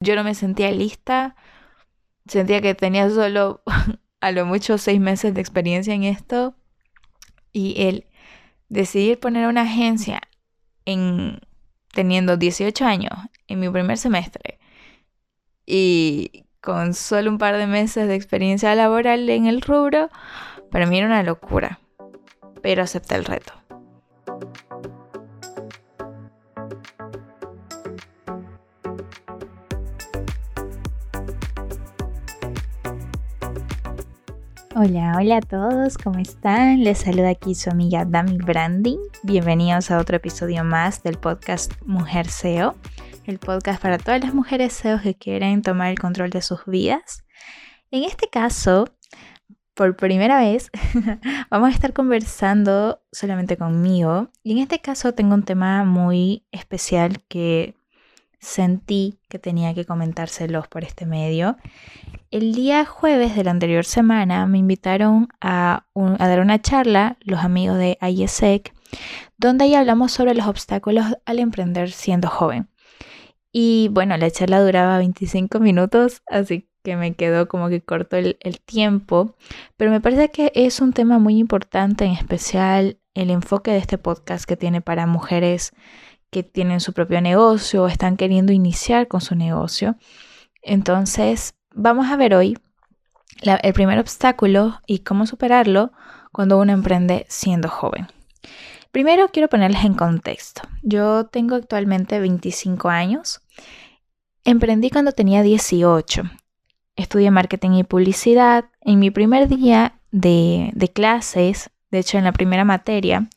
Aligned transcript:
yo 0.00 0.16
no 0.16 0.24
me 0.24 0.34
sentía 0.34 0.70
lista, 0.72 1.36
sentía 2.26 2.60
que 2.60 2.74
tenía 2.74 3.08
solo 3.10 3.62
a 4.20 4.32
lo 4.32 4.46
mucho 4.46 4.78
seis 4.78 5.00
meses 5.00 5.34
de 5.34 5.40
experiencia 5.40 5.94
en 5.94 6.04
esto 6.04 6.54
y 7.52 7.82
el 7.82 8.06
decidir 8.68 9.18
poner 9.20 9.46
una 9.46 9.62
agencia 9.62 10.20
en 10.84 11.40
teniendo 11.92 12.36
18 12.36 12.84
años 12.84 13.12
en 13.48 13.60
mi 13.60 13.68
primer 13.68 13.98
semestre 13.98 14.58
y 15.66 16.44
con 16.60 16.94
solo 16.94 17.30
un 17.30 17.38
par 17.38 17.56
de 17.56 17.66
meses 17.66 18.06
de 18.08 18.14
experiencia 18.14 18.74
laboral 18.74 19.28
en 19.28 19.46
el 19.46 19.60
rubro, 19.60 20.10
para 20.70 20.86
mí 20.86 20.98
era 20.98 21.06
una 21.06 21.22
locura, 21.22 21.80
pero 22.62 22.82
acepté 22.82 23.16
el 23.16 23.24
reto. 23.24 23.52
Hola, 34.82 35.12
hola 35.18 35.36
a 35.36 35.40
todos, 35.42 35.98
¿cómo 35.98 36.20
están? 36.20 36.82
Les 36.84 37.00
saluda 37.00 37.28
aquí 37.28 37.54
su 37.54 37.68
amiga 37.68 38.06
Dami 38.06 38.38
Branding. 38.38 38.96
Bienvenidos 39.22 39.90
a 39.90 39.98
otro 39.98 40.16
episodio 40.16 40.64
más 40.64 41.02
del 41.02 41.18
podcast 41.18 41.74
Mujer 41.84 42.28
SEO, 42.28 42.74
el 43.26 43.38
podcast 43.38 43.82
para 43.82 43.98
todas 43.98 44.24
las 44.24 44.32
mujeres 44.32 44.72
SEO 44.72 44.98
que 45.02 45.14
quieren 45.14 45.60
tomar 45.60 45.90
el 45.90 45.98
control 45.98 46.30
de 46.30 46.40
sus 46.40 46.64
vidas. 46.64 47.26
En 47.90 48.04
este 48.04 48.30
caso, 48.30 48.86
por 49.74 49.96
primera 49.96 50.40
vez, 50.40 50.70
vamos 51.50 51.68
a 51.68 51.74
estar 51.74 51.92
conversando 51.92 53.02
solamente 53.12 53.58
conmigo 53.58 54.30
y 54.42 54.52
en 54.52 54.58
este 54.60 54.78
caso 54.78 55.12
tengo 55.12 55.34
un 55.34 55.42
tema 55.42 55.84
muy 55.84 56.46
especial 56.52 57.22
que 57.28 57.74
sentí 58.40 59.18
que 59.28 59.38
tenía 59.38 59.74
que 59.74 59.84
comentárselos 59.84 60.66
por 60.68 60.84
este 60.84 61.06
medio 61.06 61.56
el 62.30 62.54
día 62.54 62.84
jueves 62.84 63.34
de 63.34 63.42
la 63.42 63.50
anterior 63.50 63.84
semana 63.84 64.46
me 64.46 64.58
invitaron 64.58 65.28
a, 65.40 65.86
dar 65.94 66.40
una 66.40 66.62
charla 66.62 67.16
los 67.22 67.40
amigos 67.40 67.76
de 67.76 67.98
IESEC, 68.00 68.72
donde 69.36 69.64
ahí 69.64 69.74
hablamos 69.74 70.12
sobre 70.12 70.34
los 70.34 70.46
obstáculos 70.46 71.06
al 71.24 71.38
emprender 71.40 71.90
siendo 71.90 72.28
joven. 72.28 72.68
Y 73.52 73.88
bueno, 73.90 74.16
la 74.16 74.30
charla 74.30 74.60
duraba 74.60 74.98
25 74.98 75.58
minutos, 75.58 76.22
así 76.28 76.68
que 76.84 76.96
me 76.96 77.14
quedó 77.14 77.48
como 77.48 77.68
que 77.68 77.80
corto 77.82 78.16
el, 78.16 78.36
el 78.40 78.60
tiempo, 78.60 79.34
pero 79.76 79.90
me 79.90 80.00
parece 80.00 80.30
que 80.30 80.52
es 80.54 80.80
un 80.80 80.92
tema 80.92 81.18
muy 81.18 81.36
importante, 81.36 82.04
en 82.04 82.12
especial 82.12 82.98
el 83.14 83.30
enfoque 83.30 83.72
de 83.72 83.78
este 83.78 83.98
podcast 83.98 84.44
que 84.44 84.56
tiene 84.56 84.80
para 84.80 85.06
mujeres 85.06 85.72
que 86.30 86.42
tienen 86.42 86.80
su 86.80 86.92
propio 86.92 87.20
negocio 87.20 87.84
o 87.84 87.88
están 87.88 88.16
queriendo 88.16 88.52
iniciar 88.52 89.08
con 89.08 89.20
su 89.20 89.34
negocio. 89.34 89.96
Entonces, 90.62 91.54
Vamos 91.74 92.08
a 92.08 92.16
ver 92.16 92.34
hoy 92.34 92.58
el 93.42 93.72
primer 93.72 93.98
obstáculo 94.00 94.80
y 94.86 95.00
cómo 95.00 95.24
superarlo 95.26 95.92
cuando 96.32 96.58
uno 96.58 96.72
emprende 96.72 97.26
siendo 97.28 97.68
joven. 97.68 98.08
Primero 98.90 99.28
quiero 99.28 99.48
ponerles 99.48 99.84
en 99.84 99.94
contexto. 99.94 100.62
Yo 100.82 101.26
tengo 101.26 101.54
actualmente 101.54 102.18
25 102.18 102.88
años. 102.88 103.40
Emprendí 104.44 104.90
cuando 104.90 105.12
tenía 105.12 105.42
18. 105.42 106.24
Estudié 106.96 107.30
marketing 107.30 107.70
y 107.70 107.84
publicidad. 107.84 108.64
En 108.80 108.98
mi 108.98 109.12
primer 109.12 109.48
día 109.48 110.00
de, 110.10 110.70
de 110.74 110.88
clases, 110.88 111.70
de 111.92 112.00
hecho 112.00 112.18
en 112.18 112.24
la 112.24 112.32
primera 112.32 112.64
materia, 112.64 113.28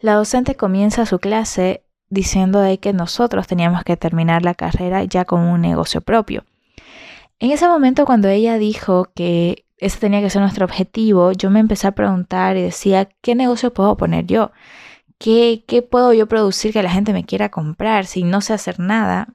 la 0.00 0.14
docente 0.14 0.54
comienza 0.54 1.06
su 1.06 1.18
clase 1.18 1.82
diciendo 2.10 2.60
de 2.60 2.78
que 2.78 2.92
nosotros 2.92 3.46
teníamos 3.46 3.84
que 3.84 3.96
terminar 3.96 4.42
la 4.42 4.54
carrera 4.54 5.04
ya 5.04 5.24
con 5.24 5.40
un 5.40 5.60
negocio 5.60 6.00
propio. 6.00 6.44
En 7.38 7.52
ese 7.52 7.66
momento 7.68 8.04
cuando 8.04 8.28
ella 8.28 8.58
dijo 8.58 9.06
que 9.14 9.64
ese 9.78 9.98
tenía 9.98 10.20
que 10.20 10.28
ser 10.28 10.42
nuestro 10.42 10.66
objetivo, 10.66 11.32
yo 11.32 11.50
me 11.50 11.60
empecé 11.60 11.86
a 11.86 11.92
preguntar 11.92 12.56
y 12.56 12.62
decía, 12.62 13.08
¿qué 13.22 13.34
negocio 13.34 13.72
puedo 13.72 13.96
poner 13.96 14.26
yo? 14.26 14.52
¿Qué, 15.18 15.64
¿Qué 15.66 15.82
puedo 15.82 16.12
yo 16.12 16.26
producir 16.28 16.72
que 16.72 16.82
la 16.82 16.90
gente 16.90 17.12
me 17.12 17.24
quiera 17.24 17.50
comprar 17.50 18.06
si 18.06 18.24
no 18.24 18.40
sé 18.42 18.52
hacer 18.52 18.78
nada? 18.78 19.28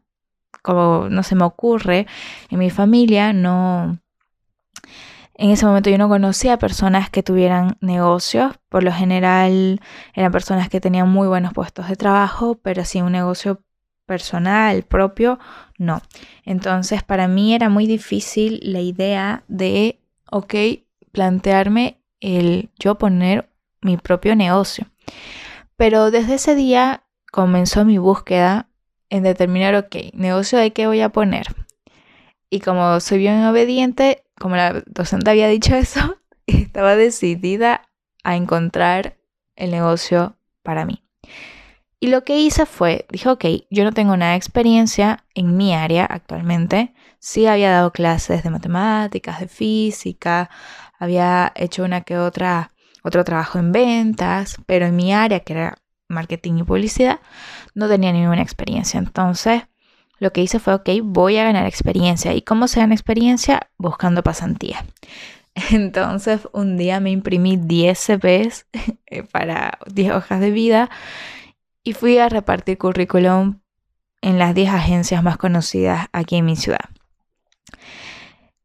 Como 0.62 1.09
no 1.09 1.24
se 1.24 1.36
me 1.36 1.46
ocurre, 1.46 2.07
en 2.50 2.59
mi 2.59 2.69
familia 2.69 3.34
no... 3.34 4.00
En 5.38 5.50
ese 5.50 5.66
momento 5.66 5.90
yo 5.90 5.97
no 5.97 6.07
conocía 6.07 6.57
personas 6.57 7.09
que 7.09 7.22
tuvieran 7.22 7.78
negocios, 7.81 8.56
por 8.69 8.84
lo 8.84 8.91
general 8.94 9.81
eran 10.13 10.31
personas 10.31 10.69
que 10.69 10.79
tenían 10.79 11.09
muy 11.09 11.28
buenos 11.28 11.53
puestos 11.53 11.90
de 11.90 11.97
trabajo, 11.97 12.57
pero 12.62 12.85
sí 12.85 13.01
un 13.01 13.12
negocio 13.12 13.62
personal, 14.06 14.84
propio, 14.84 15.40
no. 15.78 16.01
Entonces, 16.45 17.03
para 17.03 17.28
mí 17.28 17.53
era 17.53 17.69
muy 17.69 17.85
difícil 17.85 18.59
la 18.63 18.79
idea 18.79 19.44
de, 19.47 20.00
ok, 20.31 20.53
plantearme 21.12 21.97
el 22.22 22.69
yo 22.79 22.97
poner 22.97 23.50
mi 23.81 23.97
propio 23.97 24.35
negocio. 24.35 24.88
Pero 25.75 26.12
desde 26.12 26.35
ese 26.35 26.56
día 26.56 27.03
comenzó 27.31 27.84
mi 27.84 27.97
búsqueda 27.97 28.69
en 29.09 29.24
determinar, 29.24 29.75
ok, 29.75 29.95
negocio 30.13 30.57
de 30.59 30.72
qué 30.72 30.88
voy 30.88 31.01
a 31.01 31.09
poner. 31.09 31.47
Y 32.56 32.62
como 32.62 33.02
soy 33.02 33.18
bien 33.18 33.44
obediente, 33.44 34.24
como 34.40 34.56
la 34.56 34.82
docente 34.86 35.30
había 35.30 35.50
dicho 35.50 35.76
eso, 35.76 36.16
estaba 36.48 36.96
decidida 36.96 37.90
a 38.24 38.38
encontrar 38.38 39.18
el 39.58 39.72
negocio 39.72 40.38
para 40.64 40.86
mí. 40.86 41.04
Y 42.00 42.08
lo 42.08 42.24
que 42.24 42.40
hice 42.40 42.66
fue, 42.66 43.08
dije, 43.10 43.28
ok, 43.28 43.44
yo 43.70 43.84
no 43.84 43.92
tengo 43.92 44.16
nada 44.16 44.32
de 44.32 44.38
experiencia 44.38 45.26
en 45.34 45.58
mi 45.58 45.76
área 45.76 46.06
actualmente. 46.06 46.94
Sí 47.20 47.46
había 47.46 47.72
dado 47.72 47.92
clases 47.92 48.42
de 48.42 48.50
matemáticas, 48.50 49.42
de 49.42 49.50
física, 49.50 50.50
había 50.98 51.52
hecho 51.56 51.84
una 51.84 52.04
que 52.04 52.18
otra, 52.18 52.72
otro 53.04 53.26
trabajo 53.26 53.60
en 53.60 53.74
ventas, 53.74 54.56
pero 54.66 54.86
en 54.86 54.96
mi 54.96 55.14
área, 55.14 55.42
que 55.42 55.52
era 55.52 55.78
marketing 56.08 56.60
y 56.60 56.64
publicidad, 56.64 57.20
no 57.74 57.90
tenía 57.90 58.14
ninguna 58.14 58.42
experiencia. 58.42 58.98
Entonces, 58.98 59.64
lo 60.20 60.31
que 60.31 60.42
hice 60.42 60.59
fue, 60.59 60.74
ok, 60.74 60.90
voy 61.03 61.38
a 61.38 61.44
ganar 61.44 61.66
experiencia. 61.66 62.34
¿Y 62.34 62.42
cómo 62.42 62.68
se 62.68 62.80
gana 62.80 62.94
experiencia? 62.94 63.70
Buscando 63.78 64.24
pasantía. 64.24 64.86
Entonces, 65.72 66.48
un 66.52 66.78
día 66.78 67.00
me 67.00 67.12
imprimí 67.12 67.58
10 67.58 67.98
CPs 67.98 68.66
para 69.31 69.80
10 69.88 70.14
hojas 70.14 70.40
de 70.40 70.52
vida 70.52 70.90
y 71.84 71.94
fui 71.94 72.18
a 72.18 72.30
repartir 72.30 72.78
currículum 72.78 73.59
en 74.22 74.40
las 74.40 74.56
10 74.56 74.72
agencias 74.72 75.24
más 75.24 75.38
conocidas 75.38 76.08
aquí 76.12 76.38
en 76.38 76.46
mi 76.46 76.56
ciudad. 76.56 76.90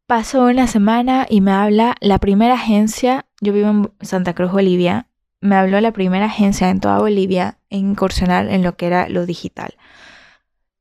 Pasó 0.07 0.47
una 0.47 0.67
semana 0.67 1.27
y 1.29 1.41
me 1.41 1.53
habla 1.53 1.95
la 2.01 2.19
primera 2.19 2.55
agencia, 2.55 3.27
yo 3.41 3.53
vivo 3.53 3.69
en 3.69 3.93
Santa 4.01 4.35
Cruz, 4.35 4.51
Bolivia, 4.51 5.07
me 5.41 5.55
habló 5.55 5.81
la 5.81 5.93
primera 5.93 6.27
agencia 6.27 6.69
en 6.69 6.81
toda 6.81 6.99
Bolivia 6.99 7.59
en 7.71 7.91
incursionar 7.91 8.49
en 8.49 8.63
lo 8.63 8.77
que 8.77 8.87
era 8.87 9.09
lo 9.09 9.25
digital. 9.25 9.75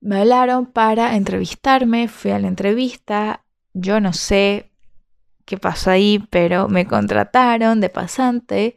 Me 0.01 0.21
hablaron 0.21 0.65
para 0.65 1.15
entrevistarme, 1.15 2.07
fui 2.07 2.31
a 2.31 2.39
la 2.39 2.47
entrevista, 2.47 3.43
yo 3.73 3.99
no 3.99 4.13
sé 4.13 4.71
qué 5.45 5.57
pasó 5.57 5.91
ahí, 5.91 6.25
pero 6.29 6.69
me 6.69 6.85
contrataron 6.85 7.81
de 7.81 7.89
pasante. 7.89 8.75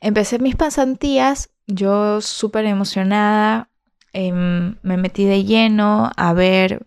Empecé 0.00 0.38
mis 0.38 0.54
pasantías 0.56 1.50
yo 1.66 2.20
súper 2.20 2.66
emocionada, 2.66 3.70
em, 4.12 4.76
me 4.82 4.96
metí 4.96 5.24
de 5.24 5.44
lleno 5.44 6.10
a 6.16 6.32
ver 6.32 6.84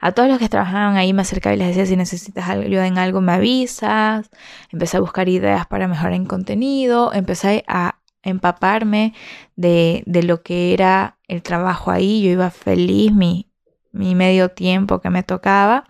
a 0.00 0.12
todos 0.12 0.28
los 0.28 0.38
que 0.38 0.48
trabajaban 0.48 0.96
ahí, 0.96 1.12
me 1.12 1.22
acercaba 1.22 1.54
y 1.54 1.58
les 1.58 1.68
decía 1.68 1.86
si 1.86 1.96
necesitas 1.96 2.48
ayuda 2.48 2.86
en 2.86 2.98
algo 2.98 3.20
me 3.20 3.32
avisas, 3.32 4.30
empecé 4.70 4.96
a 4.96 5.00
buscar 5.00 5.28
ideas 5.28 5.66
para 5.66 5.88
mejorar 5.88 6.12
en 6.12 6.26
contenido, 6.26 7.12
empecé 7.12 7.64
a 7.66 7.98
empaparme 8.28 9.14
de, 9.56 10.02
de 10.06 10.22
lo 10.22 10.42
que 10.42 10.72
era 10.72 11.18
el 11.28 11.42
trabajo 11.42 11.90
ahí, 11.90 12.22
yo 12.22 12.30
iba 12.30 12.50
feliz 12.50 13.12
mi, 13.12 13.50
mi 13.92 14.14
medio 14.14 14.50
tiempo 14.50 15.00
que 15.00 15.10
me 15.10 15.22
tocaba, 15.22 15.84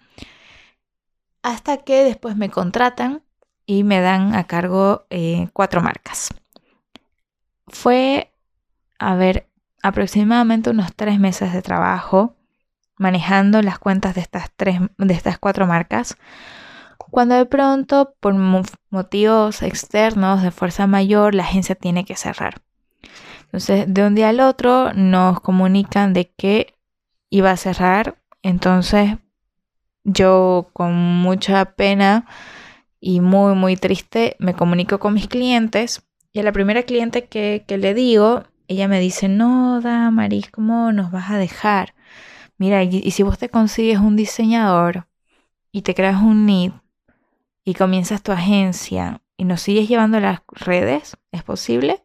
hasta 1.42 1.78
que 1.78 2.04
después 2.04 2.36
me 2.36 2.50
contratan 2.50 3.22
y 3.66 3.84
me 3.84 4.00
dan 4.00 4.34
a 4.34 4.44
cargo 4.44 5.06
eh, 5.10 5.48
cuatro 5.52 5.82
marcas. 5.82 6.28
Fue, 7.66 8.32
a 8.98 9.14
ver, 9.14 9.48
aproximadamente 9.82 10.70
unos 10.70 10.94
tres 10.94 11.20
meses 11.20 11.52
de 11.52 11.62
trabajo 11.62 12.34
manejando 12.96 13.62
las 13.62 13.78
cuentas 13.78 14.14
de 14.14 14.22
estas, 14.22 14.50
tres, 14.56 14.80
de 14.96 15.14
estas 15.14 15.38
cuatro 15.38 15.66
marcas, 15.66 16.16
cuando 16.98 17.36
de 17.36 17.46
pronto, 17.46 18.14
por 18.20 18.34
motivos 18.34 19.62
externos 19.62 20.42
de 20.42 20.50
fuerza 20.50 20.86
mayor, 20.86 21.34
la 21.34 21.44
agencia 21.44 21.74
tiene 21.74 22.04
que 22.04 22.16
cerrar. 22.16 22.60
Entonces, 23.44 23.86
de 23.88 24.06
un 24.06 24.14
día 24.14 24.28
al 24.28 24.40
otro 24.40 24.92
nos 24.92 25.40
comunican 25.40 26.12
de 26.12 26.30
que 26.30 26.74
iba 27.30 27.50
a 27.50 27.56
cerrar. 27.56 28.18
Entonces, 28.42 29.16
yo 30.04 30.70
con 30.72 30.94
mucha 30.94 31.64
pena 31.64 32.26
y 33.00 33.20
muy, 33.20 33.54
muy 33.54 33.76
triste 33.76 34.36
me 34.38 34.54
comunico 34.54 34.98
con 34.98 35.14
mis 35.14 35.28
clientes 35.28 36.02
y 36.32 36.40
a 36.40 36.42
la 36.42 36.52
primera 36.52 36.82
cliente 36.82 37.26
que, 37.26 37.64
le 37.68 37.94
digo, 37.94 38.44
ella 38.66 38.86
me 38.86 39.00
dice, 39.00 39.28
no, 39.28 39.80
Damaris, 39.80 40.50
¿cómo 40.50 40.92
nos 40.92 41.10
vas 41.10 41.30
a 41.30 41.38
dejar? 41.38 41.94
Mira, 42.58 42.82
y, 42.82 43.10
si 43.12 43.22
vos 43.22 43.38
te 43.38 43.48
consigues 43.48 43.98
un 43.98 44.16
diseñador 44.16 45.06
y 45.72 45.82
te 45.82 45.94
creas 45.94 46.22
un 46.22 46.44
need 46.44 46.72
y 47.68 47.74
comienzas 47.74 48.22
tu 48.22 48.32
agencia 48.32 49.20
y 49.36 49.44
nos 49.44 49.60
sigues 49.60 49.88
llevando 49.88 50.16
a 50.16 50.20
las 50.20 50.40
redes, 50.52 51.18
¿es 51.32 51.42
posible? 51.42 52.02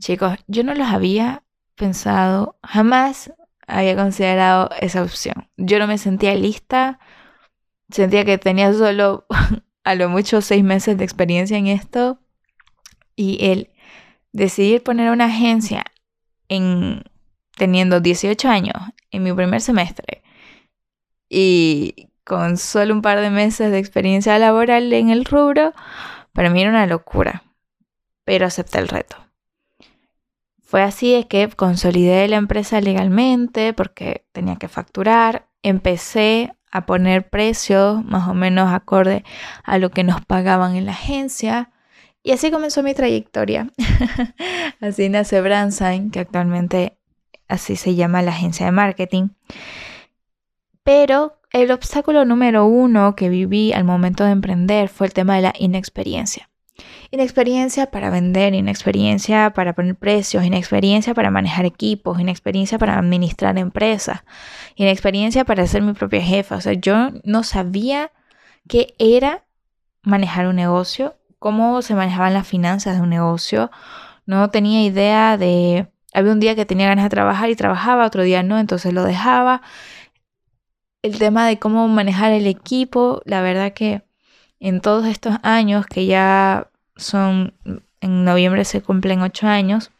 Chicos, 0.00 0.38
yo 0.48 0.64
no 0.64 0.74
los 0.74 0.86
había 0.86 1.44
pensado, 1.76 2.58
jamás 2.62 3.32
había 3.66 3.96
considerado 3.96 4.68
esa 4.78 5.02
opción. 5.02 5.48
Yo 5.56 5.78
no 5.78 5.86
me 5.86 5.96
sentía 5.96 6.34
lista, 6.34 6.98
sentía 7.88 8.26
que 8.26 8.36
tenía 8.36 8.70
solo 8.74 9.24
a 9.84 9.94
lo 9.94 10.10
mucho 10.10 10.42
seis 10.42 10.62
meses 10.62 10.98
de 10.98 11.04
experiencia 11.04 11.56
en 11.56 11.66
esto 11.66 12.20
y 13.16 13.38
el 13.42 13.70
decidir 14.32 14.82
poner 14.82 15.10
una 15.10 15.24
agencia 15.24 15.86
en 16.50 17.04
teniendo 17.56 18.00
18 18.00 18.46
años 18.46 18.76
en 19.10 19.22
mi 19.22 19.32
primer 19.32 19.62
semestre 19.62 20.22
y 21.30 22.09
con 22.30 22.58
solo 22.58 22.94
un 22.94 23.02
par 23.02 23.20
de 23.20 23.28
meses 23.28 23.72
de 23.72 23.78
experiencia 23.78 24.38
laboral 24.38 24.92
en 24.92 25.10
el 25.10 25.24
rubro, 25.24 25.72
para 26.32 26.48
mí 26.48 26.60
era 26.60 26.70
una 26.70 26.86
locura, 26.86 27.42
pero 28.22 28.46
acepté 28.46 28.78
el 28.78 28.86
reto. 28.86 29.16
Fue 30.62 30.80
así 30.80 31.12
de 31.12 31.26
que 31.26 31.48
consolidé 31.48 32.28
la 32.28 32.36
empresa 32.36 32.80
legalmente 32.80 33.72
porque 33.72 34.26
tenía 34.30 34.54
que 34.54 34.68
facturar, 34.68 35.48
empecé 35.64 36.54
a 36.70 36.86
poner 36.86 37.28
precios 37.28 38.04
más 38.04 38.28
o 38.28 38.34
menos 38.34 38.72
acorde 38.72 39.24
a 39.64 39.78
lo 39.78 39.90
que 39.90 40.04
nos 40.04 40.24
pagaban 40.24 40.76
en 40.76 40.86
la 40.86 40.92
agencia. 40.92 41.72
Y 42.22 42.30
así 42.30 42.52
comenzó 42.52 42.84
mi 42.84 42.94
trayectoria. 42.94 43.72
así 44.80 45.08
nace 45.08 45.40
Brandsign, 45.40 46.12
que 46.12 46.20
actualmente 46.20 46.96
así 47.48 47.74
se 47.74 47.96
llama 47.96 48.22
la 48.22 48.30
agencia 48.30 48.66
de 48.66 48.72
marketing. 48.72 49.30
Pero 50.84 51.39
el 51.52 51.70
obstáculo 51.72 52.24
número 52.24 52.66
uno 52.66 53.16
que 53.16 53.28
viví 53.28 53.72
al 53.72 53.84
momento 53.84 54.24
de 54.24 54.30
emprender 54.30 54.88
fue 54.88 55.06
el 55.06 55.12
tema 55.12 55.36
de 55.36 55.42
la 55.42 55.52
inexperiencia. 55.58 56.48
Inexperiencia 57.10 57.90
para 57.90 58.08
vender, 58.08 58.54
inexperiencia 58.54 59.50
para 59.50 59.74
poner 59.74 59.96
precios, 59.96 60.44
inexperiencia 60.44 61.12
para 61.12 61.30
manejar 61.30 61.66
equipos, 61.66 62.20
inexperiencia 62.20 62.78
para 62.78 62.98
administrar 62.98 63.58
empresas, 63.58 64.20
inexperiencia 64.76 65.44
para 65.44 65.66
ser 65.66 65.82
mi 65.82 65.92
propia 65.92 66.22
jefa. 66.22 66.56
O 66.56 66.60
sea, 66.60 66.74
yo 66.74 67.10
no 67.24 67.42
sabía 67.42 68.12
qué 68.68 68.94
era 68.98 69.44
manejar 70.02 70.46
un 70.46 70.56
negocio, 70.56 71.16
cómo 71.38 71.82
se 71.82 71.94
manejaban 71.94 72.32
las 72.32 72.46
finanzas 72.46 72.96
de 72.96 73.02
un 73.02 73.10
negocio. 73.10 73.70
No 74.24 74.50
tenía 74.50 74.84
idea 74.84 75.36
de... 75.36 75.88
Había 76.12 76.32
un 76.32 76.40
día 76.40 76.56
que 76.56 76.66
tenía 76.66 76.88
ganas 76.88 77.04
de 77.04 77.10
trabajar 77.10 77.50
y 77.50 77.56
trabajaba, 77.56 78.06
otro 78.06 78.22
día 78.22 78.42
no, 78.42 78.58
entonces 78.58 78.92
lo 78.92 79.04
dejaba. 79.04 79.62
El 81.02 81.18
tema 81.18 81.46
de 81.46 81.58
cómo 81.58 81.88
manejar 81.88 82.32
el 82.32 82.46
equipo, 82.46 83.22
la 83.24 83.40
verdad 83.40 83.72
que 83.72 84.02
en 84.58 84.80
todos 84.80 85.06
estos 85.06 85.36
años 85.42 85.86
que 85.86 86.06
ya 86.06 86.70
son, 86.96 87.54
en 88.00 88.24
noviembre 88.24 88.64
se 88.64 88.82
cumplen 88.82 89.22
ocho 89.22 89.46
años. 89.46 89.90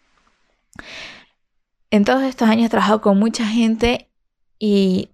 En 1.91 2.05
todos 2.05 2.23
estos 2.23 2.49
años 2.49 2.67
he 2.67 2.70
trabajado 2.70 3.00
con 3.00 3.19
mucha 3.19 3.47
gente 3.47 4.08
y 4.58 5.08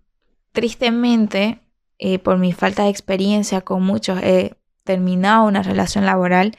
tristemente, 0.52 1.60
eh, 1.98 2.18
por 2.18 2.38
mi 2.38 2.52
falta 2.52 2.82
de 2.82 2.90
experiencia 2.90 3.60
con 3.60 3.82
muchos, 3.82 4.20
he 4.22 4.54
terminado 4.82 5.44
una 5.44 5.62
relación 5.62 6.04
laboral 6.04 6.56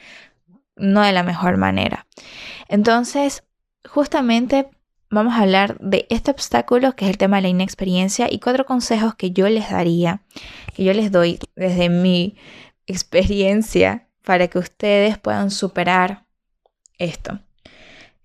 no 0.76 1.02
de 1.02 1.12
la 1.12 1.22
mejor 1.22 1.56
manera. 1.56 2.06
Entonces, 2.68 3.44
justamente 3.88 4.70
vamos 5.10 5.34
a 5.34 5.42
hablar 5.42 5.78
de 5.80 6.06
este 6.10 6.30
obstáculo 6.30 6.94
que 6.94 7.04
es 7.04 7.10
el 7.10 7.18
tema 7.18 7.36
de 7.36 7.42
la 7.42 7.48
inexperiencia 7.48 8.28
y 8.30 8.40
cuatro 8.40 8.66
consejos 8.66 9.14
que 9.14 9.30
yo 9.30 9.48
les 9.48 9.70
daría, 9.70 10.22
que 10.74 10.84
yo 10.84 10.92
les 10.92 11.10
doy 11.10 11.38
desde 11.56 11.88
mi 11.88 12.36
experiencia 12.86 14.08
para 14.24 14.48
que 14.48 14.58
ustedes 14.58 15.18
puedan 15.18 15.50
superar 15.50 16.24
esto. 16.98 17.40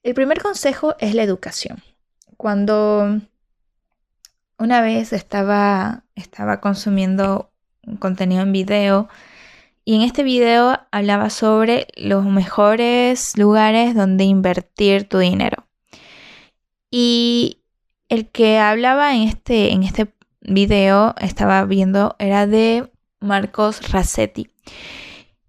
El 0.03 0.13
primer 0.13 0.41
consejo 0.41 0.95
es 1.00 1.15
la 1.15 1.24
educación. 1.24 1.81
Cuando 2.35 3.21
una 4.57 4.81
vez 4.81 5.13
estaba, 5.13 6.03
estaba 6.15 6.59
consumiendo 6.59 7.51
contenido 8.00 8.41
en 8.44 8.51
video 8.51 9.07
y 9.86 9.95
en 9.95 10.01
este 10.01 10.24
video 10.24 10.79
hablaba 10.91 11.29
sobre 11.29 11.88
los 11.95 12.25
mejores 12.25 13.38
lugares 13.38 13.95
donde 13.95 14.24
invertir 14.24 15.07
tu 15.07 15.19
dinero. 15.19 15.62
Y 16.95 17.63
el 18.07 18.30
que 18.30 18.60
hablaba 18.60 19.16
en 19.16 19.24
este, 19.24 19.74
en 19.74 19.81
este 19.81 20.13
video, 20.42 21.16
estaba 21.19 21.66
viendo, 21.66 22.16
era 22.19 22.45
de 22.45 22.92
Marcos 23.19 23.92
Rassetti. 23.92 24.51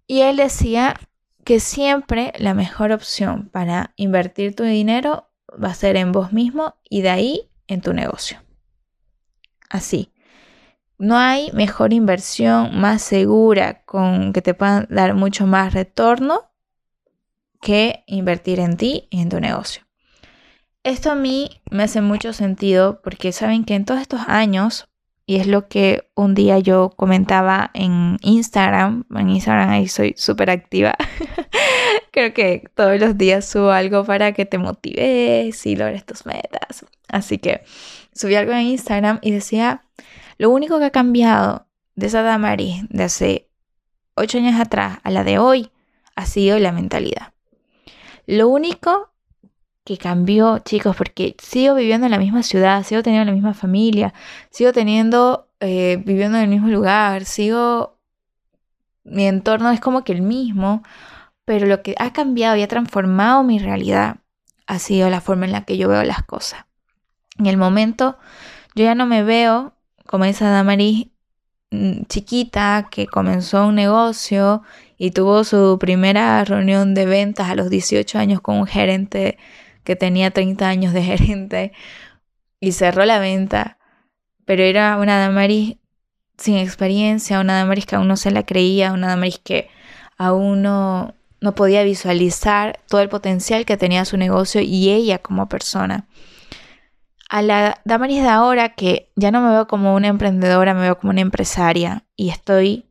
Y 0.07 0.23
él 0.23 0.39
decía 0.39 0.99
que 1.45 1.61
siempre 1.61 2.33
la 2.39 2.55
mejor 2.55 2.93
opción 2.93 3.51
para 3.51 3.93
invertir 3.97 4.57
tu 4.57 4.63
dinero 4.63 5.29
va 5.63 5.69
a 5.69 5.75
ser 5.75 5.97
en 5.97 6.13
vos 6.13 6.33
mismo 6.33 6.77
y 6.89 7.03
de 7.03 7.11
ahí 7.11 7.51
en 7.67 7.83
tu 7.83 7.93
negocio. 7.93 8.39
Así. 9.69 10.15
No 10.97 11.19
hay 11.19 11.51
mejor 11.53 11.93
inversión 11.93 12.81
más 12.81 13.03
segura 13.03 13.85
con 13.85 14.33
que 14.33 14.41
te 14.41 14.55
puedan 14.55 14.87
dar 14.89 15.13
mucho 15.13 15.47
más 15.47 15.75
retorno 15.75 16.51
que 17.61 18.03
invertir 18.07 18.61
en 18.61 18.79
ti 18.79 19.09
y 19.11 19.21
en 19.21 19.29
tu 19.29 19.41
negocio. 19.41 19.85
Esto 20.85 21.11
a 21.11 21.15
mí 21.15 21.51
me 21.71 21.83
hace 21.85 22.03
mucho 22.03 22.35
sentido 22.35 23.01
porque 23.03 23.33
saben 23.33 23.65
que 23.65 23.75
en 23.75 23.87
todos 23.87 24.03
estos 24.03 24.21
años 24.29 24.87
y 25.27 25.37
es 25.37 25.47
lo 25.47 25.69
que 25.69 26.11
un 26.15 26.35
día 26.35 26.59
yo 26.59 26.91
comentaba 26.95 27.71
en 27.73 28.19
Instagram. 28.21 29.05
En 29.17 29.31
Instagram 29.31 29.71
ahí 29.71 29.89
soy 29.89 30.15
súper 30.19 30.51
activa. 30.51 30.95
Creo 32.11 32.35
que 32.35 32.65
todos 32.75 33.01
los 33.01 33.17
días 33.17 33.47
subo 33.47 33.71
algo 33.71 34.05
para 34.05 34.33
que 34.33 34.45
te 34.45 34.59
motives 34.59 35.65
y 35.65 35.75
logres 35.75 36.05
tus 36.05 36.27
metas. 36.27 36.85
Así 37.09 37.39
que 37.39 37.63
subí 38.13 38.35
algo 38.35 38.53
en 38.53 38.67
Instagram 38.67 39.21
y 39.23 39.31
decía, 39.31 39.85
lo 40.37 40.51
único 40.51 40.79
que 40.79 40.85
ha 40.85 40.91
cambiado 40.91 41.67
de 41.95 42.09
esa 42.09 42.21
Damaris 42.21 42.83
de 42.91 43.05
hace 43.05 43.49
ocho 44.15 44.37
años 44.37 44.61
atrás 44.61 44.99
a 45.03 45.11
la 45.11 45.25
de 45.25 45.39
hoy 45.39 45.71
ha 46.15 46.27
sido 46.27 46.59
la 46.59 46.73
mentalidad. 46.73 47.33
Lo 48.27 48.49
único 48.49 49.14
que 49.85 49.99
cambió, 49.99 50.59
chicos, 50.61 50.97
porque 50.97 51.37
sigo 51.39 51.75
viviendo 51.75 52.07
en 52.07 52.13
la 52.13 52.19
misma 52.19 52.43
ciudad, 52.43 52.83
sigo 52.85 53.03
teniendo 53.03 53.27
la 53.27 53.35
misma 53.35 53.55
familia, 53.55 54.15
sigo 54.51 54.73
teniendo, 54.73 55.49
eh, 55.61 56.03
viviendo 56.05 56.39
en 56.39 56.45
el 56.45 56.51
mismo 56.51 56.69
lugar, 56.69 57.27
sigo, 57.27 57.99
mi 59.05 59.27
entorno 59.27 59.71
es 59.71 59.81
como 59.81 60.03
que 60.03 60.13
el 60.13 60.23
mismo, 60.23 60.83
pero 61.45 61.67
lo 61.67 61.83
que 61.83 61.95
ha 61.99 62.13
cambiado 62.13 62.57
y 62.57 62.63
ha 62.63 62.69
transformado 62.69 63.43
mi 63.43 63.59
realidad 63.59 64.17
ha 64.67 64.79
sido 64.79 65.11
la 65.11 65.21
forma 65.21 65.45
en 65.45 65.53
la 65.53 65.65
que 65.67 65.77
yo 65.77 65.89
veo 65.89 66.03
las 66.05 66.23
cosas. 66.23 66.65
En 67.39 67.47
el 67.47 67.59
momento, 67.59 68.17
yo 68.75 68.85
ya 68.85 68.95
no 68.95 69.05
me 69.05 69.23
veo 69.23 69.75
como 70.07 70.25
esa 70.25 70.49
Damaris 70.49 71.09
mm, 71.71 72.05
chiquita 72.09 72.89
que 72.91 73.07
comenzó 73.07 73.67
un 73.67 73.75
negocio 73.75 74.63
y 74.97 75.11
tuvo 75.11 75.45
su 75.45 75.77
primera 75.79 76.43
reunión 76.45 76.95
de 76.95 77.05
ventas 77.05 77.51
a 77.51 77.55
los 77.55 77.69
18 77.69 78.19
años 78.19 78.41
con 78.41 78.57
un 78.57 78.67
gerente 78.67 79.37
que 79.85 79.97
tenía 79.97 80.31
30 80.31 80.69
años 80.69 80.93
de 80.93 81.03
gerente 81.05 81.73
y 82.61 82.73
cerró 82.73 83.05
la 83.05 83.19
venta, 83.19 83.79
pero 84.45 84.63
era 84.63 84.97
una 84.97 85.19
Damaris 85.19 85.77
sin 86.39 86.57
experiencia, 86.57 87.41
una 87.41 87.59
Damaris 87.59 87.87
que 87.87 87.97
aún 87.97 88.09
no 88.09 88.17
se 88.17 88.31
la 88.31 88.45
creía, 88.45 88.93
una 88.93 89.09
Damaris 89.09 89.39
que 89.39 89.69
aún 90.17 90.63
no, 90.63 91.15
no 91.41 91.55
podía 91.55 91.83
visualizar 91.85 92.81
todo 92.89 93.01
el 93.01 93.09
potencial 93.09 93.65
que 93.65 93.77
tenía 93.77 94.05
su 94.05 94.17
negocio 94.17 94.61
y 94.61 94.91
ella 94.91 95.19
como 95.19 95.49
persona. 95.49 96.07
A 97.31 97.43
la 97.43 97.81
Damaris 97.85 98.23
de 98.23 98.29
ahora, 98.29 98.71
que 98.71 99.11
ya 99.17 99.31
no 99.31 99.41
me 99.41 99.51
veo 99.51 99.67
como 99.67 99.95
una 99.95 100.09
emprendedora, 100.09 100.75
me 100.75 100.83
veo 100.83 100.99
como 100.99 101.11
una 101.11 101.21
empresaria 101.21 102.05
y 102.17 102.31
estoy 102.31 102.87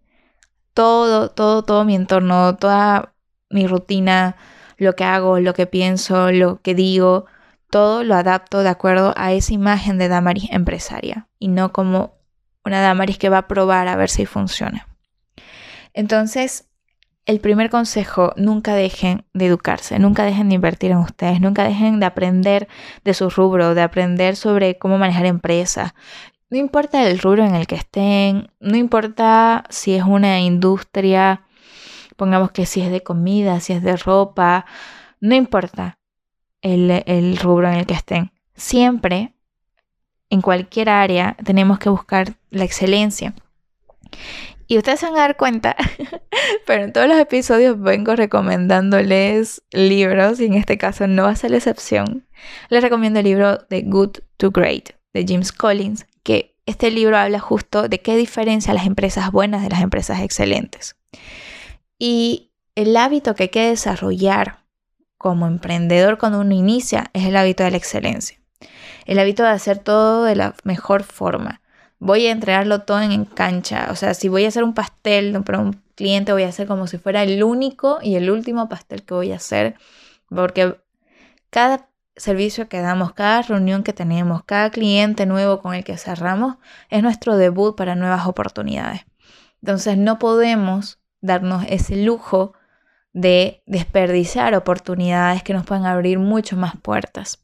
todo, 0.74 1.30
todo, 1.30 1.64
todo 1.64 1.86
mi 1.86 1.96
entorno, 1.96 2.56
toda 2.58 3.14
mi 3.50 3.68
rutina, 3.68 4.36
lo 4.78 4.96
que 4.96 5.04
hago, 5.04 5.40
lo 5.40 5.54
que 5.54 5.68
pienso, 5.68 6.32
lo 6.32 6.62
que 6.62 6.76
digo, 6.76 7.26
todo 7.70 8.04
lo 8.04 8.16
adapto 8.16 8.62
de 8.62 8.70
acuerdo 8.70 9.14
a 9.18 9.34
esa 9.34 9.54
imagen 9.54 9.98
de 9.98 10.08
Damaris 10.08 10.50
empresaria 10.52 11.28
y 11.40 11.48
no 11.48 11.74
como 11.74 12.14
una 12.64 12.82
Damaris 12.82 13.18
que 13.18 13.30
va 13.30 13.40
a 13.40 13.48
probar 13.48 13.88
a 13.88 13.96
ver 13.96 14.10
si 14.10 14.26
funciona. 14.26 14.88
Entonces, 15.94 16.68
el 17.26 17.40
primer 17.40 17.70
consejo, 17.70 18.34
nunca 18.36 18.76
dejen 18.76 19.26
de 19.34 19.46
educarse, 19.46 19.98
nunca 19.98 20.24
dejen 20.24 20.50
de 20.50 20.56
invertir 20.56 20.92
en 20.92 20.98
ustedes, 20.98 21.40
nunca 21.40 21.64
dejen 21.64 22.00
de 22.00 22.06
aprender 22.06 22.68
de 23.06 23.14
su 23.14 23.30
rubro, 23.30 23.76
de 23.76 23.82
aprender 23.82 24.36
sobre 24.36 24.78
cómo 24.78 24.98
manejar 24.98 25.26
empresas. 25.26 25.94
No 26.50 26.58
importa 26.58 27.08
el 27.08 27.20
rubro 27.20 27.46
en 27.46 27.56
el 27.56 27.66
que 27.66 27.76
estén, 27.76 28.52
no 28.60 28.76
importa 28.76 29.64
si 29.70 29.96
es 29.96 30.04
una 30.04 30.42
industria 30.42 31.44
Pongamos 32.16 32.52
que 32.52 32.66
si 32.66 32.82
es 32.82 32.92
de 32.92 33.02
comida, 33.02 33.60
si 33.60 33.74
es 33.74 33.84
de 33.84 33.96
ropa, 33.98 34.66
no 35.20 35.36
importa 35.36 35.98
el, 36.62 37.38
rubro 37.38 37.70
en 37.70 37.76
el 37.76 37.86
que 37.86 37.94
estén. 37.94 38.32
Siempre 38.56 39.34
en 40.30 40.42
cualquier 40.42 40.90
área 40.90 41.38
tenemos 41.44 41.80
que 41.80 41.90
buscar 41.90 42.34
la 42.50 42.64
excelencia. 42.64 43.34
Y 44.68 44.78
ustedes 44.78 45.02
se 45.02 45.06
van 45.08 45.16
a 45.16 45.20
dar 45.20 45.38
cuenta, 45.38 45.76
pero 46.66 46.84
en 46.84 46.94
todos 46.94 47.08
los 47.08 47.18
episodios 47.18 47.80
vengo 47.80 48.16
recomendándoles 48.16 49.62
libros 49.72 50.40
y 50.40 50.46
en 50.46 50.54
este 50.54 50.78
caso 50.78 51.06
no 51.08 51.24
va 51.24 51.32
a 51.32 51.36
ser 51.36 51.52
la 51.52 51.58
excepción. 51.58 52.26
Les 52.70 52.82
recomiendo 52.82 53.20
el 53.20 53.26
libro 53.26 53.58
de 53.70 53.82
Good 53.82 54.20
to 54.38 54.52
Great 54.52 54.92
de 55.14 55.26
James 55.28 55.52
Collins, 55.52 56.06
que 56.24 56.56
este 56.66 56.92
libro 56.92 57.18
habla 57.18 57.40
justo 57.40 57.88
de 57.88 58.00
qué 58.02 58.16
diferencia 58.16 58.74
las 58.74 58.88
empresas 58.88 59.32
buenas 59.32 59.64
de 59.64 59.70
las 59.70 59.82
empresas 59.82 60.22
excelentes. 60.22 60.96
Y 62.06 62.52
el 62.76 62.98
hábito 62.98 63.34
que 63.34 63.44
hay 63.44 63.50
que 63.50 63.70
desarrollar 63.70 64.66
como 65.18 65.48
emprendedor 65.48 66.18
cuando 66.18 66.42
uno 66.42 66.54
inicia 66.54 67.10
es 67.14 67.24
el 67.24 67.38
hábito 67.38 67.64
de 67.64 67.72
la 67.72 67.78
excelencia. 67.78 68.38
El 69.06 69.20
hábito 69.20 69.44
de 69.44 69.52
hacer 69.52 69.78
todo 69.78 70.26
de 70.26 70.36
la 70.36 70.54
mejor 70.66 71.04
forma. 71.04 71.62
Voy 72.00 72.28
a 72.28 72.32
entregarlo 72.32 72.82
todo 72.82 73.00
en 73.00 73.24
cancha. 73.24 73.88
O 73.90 73.96
sea, 73.96 74.16
si 74.16 74.28
voy 74.28 74.44
a 74.44 74.50
hacer 74.50 74.66
un 74.66 74.74
pastel 74.74 75.42
para 75.44 75.60
un 75.60 75.82
cliente, 75.96 76.34
voy 76.34 76.44
a 76.44 76.50
hacer 76.50 76.68
como 76.68 76.88
si 76.88 76.98
fuera 76.98 77.24
el 77.24 77.42
único 77.42 78.00
y 78.02 78.16
el 78.16 78.30
último 78.30 78.68
pastel 78.68 79.04
que 79.04 79.14
voy 79.14 79.32
a 79.32 79.38
hacer. 79.38 79.76
Porque 80.28 80.76
cada 81.52 81.88
servicio 82.18 82.68
que 82.68 82.82
damos, 82.82 83.14
cada 83.14 83.44
reunión 83.44 83.82
que 83.82 83.94
tenemos, 83.94 84.44
cada 84.44 84.72
cliente 84.72 85.26
nuevo 85.26 85.62
con 85.62 85.74
el 85.74 85.86
que 85.86 85.98
cerramos, 85.98 86.58
es 86.90 87.02
nuestro 87.02 87.38
debut 87.38 87.78
para 87.78 87.96
nuevas 87.96 88.28
oportunidades. 88.28 89.06
Entonces 89.62 89.98
no 89.98 90.20
podemos 90.20 91.00
darnos 91.24 91.66
ese 91.68 91.96
lujo 91.96 92.54
de 93.14 93.64
desperdiciar 93.66 94.54
oportunidades 94.54 95.42
que 95.42 95.54
nos 95.54 95.66
pueden 95.66 95.86
abrir 95.86 96.20
mucho 96.20 96.58
más 96.58 96.76
puertas. 96.82 97.44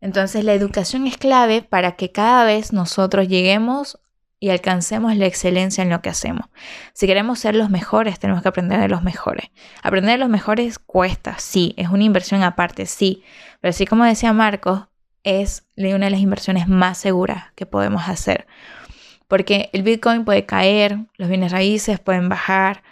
Entonces 0.00 0.44
la 0.44 0.54
educación 0.54 1.06
es 1.06 1.16
clave 1.16 1.62
para 1.62 1.92
que 1.92 2.10
cada 2.10 2.44
vez 2.44 2.72
nosotros 2.72 3.28
lleguemos 3.28 3.98
y 4.40 4.50
alcancemos 4.50 5.16
la 5.16 5.26
excelencia 5.26 5.82
en 5.82 5.90
lo 5.90 6.02
que 6.02 6.10
hacemos. 6.10 6.46
Si 6.92 7.06
queremos 7.06 7.38
ser 7.38 7.54
los 7.54 7.70
mejores, 7.70 8.18
tenemos 8.18 8.42
que 8.42 8.48
aprender 8.48 8.80
de 8.80 8.88
los 8.88 9.02
mejores. 9.02 9.50
Aprender 9.82 10.14
de 10.14 10.18
los 10.18 10.28
mejores 10.28 10.78
cuesta, 10.78 11.38
sí, 11.38 11.72
es 11.76 11.88
una 11.88 12.04
inversión 12.04 12.42
aparte, 12.42 12.84
sí, 12.84 13.22
pero 13.60 13.70
así 13.70 13.86
como 13.86 14.04
decía 14.04 14.32
Marcos, 14.32 14.82
es 15.22 15.66
una 15.76 16.06
de 16.06 16.10
las 16.10 16.20
inversiones 16.20 16.68
más 16.68 16.98
seguras 16.98 17.52
que 17.54 17.64
podemos 17.64 18.08
hacer. 18.08 18.46
Porque 19.26 19.70
el 19.72 19.82
Bitcoin 19.82 20.26
puede 20.26 20.44
caer, 20.44 20.98
los 21.16 21.30
bienes 21.30 21.50
raíces 21.50 21.98
pueden 21.98 22.28
bajar, 22.28 22.82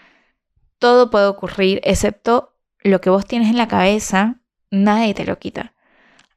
todo 0.83 1.09
puede 1.09 1.29
ocurrir, 1.29 1.81
excepto 1.85 2.53
lo 2.81 3.01
que 3.01 3.09
vos 3.09 3.25
tienes 3.25 3.49
en 3.49 3.57
la 3.57 3.69
cabeza, 3.69 4.41
nadie 4.71 5.15
te 5.15 5.25
lo 5.25 5.39
quita 5.39 5.73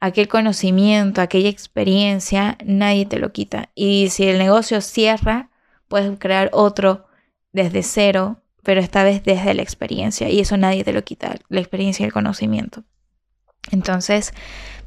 aquel 0.06 0.28
conocimiento, 0.28 1.22
aquella 1.22 1.50
experiencia, 1.50 2.58
nadie 2.64 3.06
te 3.06 3.18
lo 3.18 3.32
quita. 3.32 3.70
Y 3.76 4.10
si 4.10 4.26
el 4.26 4.38
negocio 4.38 4.82
cierra, 4.82 5.50
puedes 5.88 6.18
crear 6.20 6.50
otro 6.54 7.08
desde 7.52 7.84
cero, 7.84 8.42
pero 8.64 8.82
esta 8.82 9.04
vez 9.04 9.24
desde 9.24 9.54
la 9.54 9.64
experiencia. 9.64 10.30
Y 10.30 10.40
eso 10.40 10.58
nadie 10.58 10.84
te 10.84 10.94
lo 10.94 11.04
quita, 11.04 11.36
la 11.50 11.60
experiencia 11.60 12.04
y 12.04 12.08
el 12.08 12.14
conocimiento. 12.14 12.84
Entonces, 13.72 14.34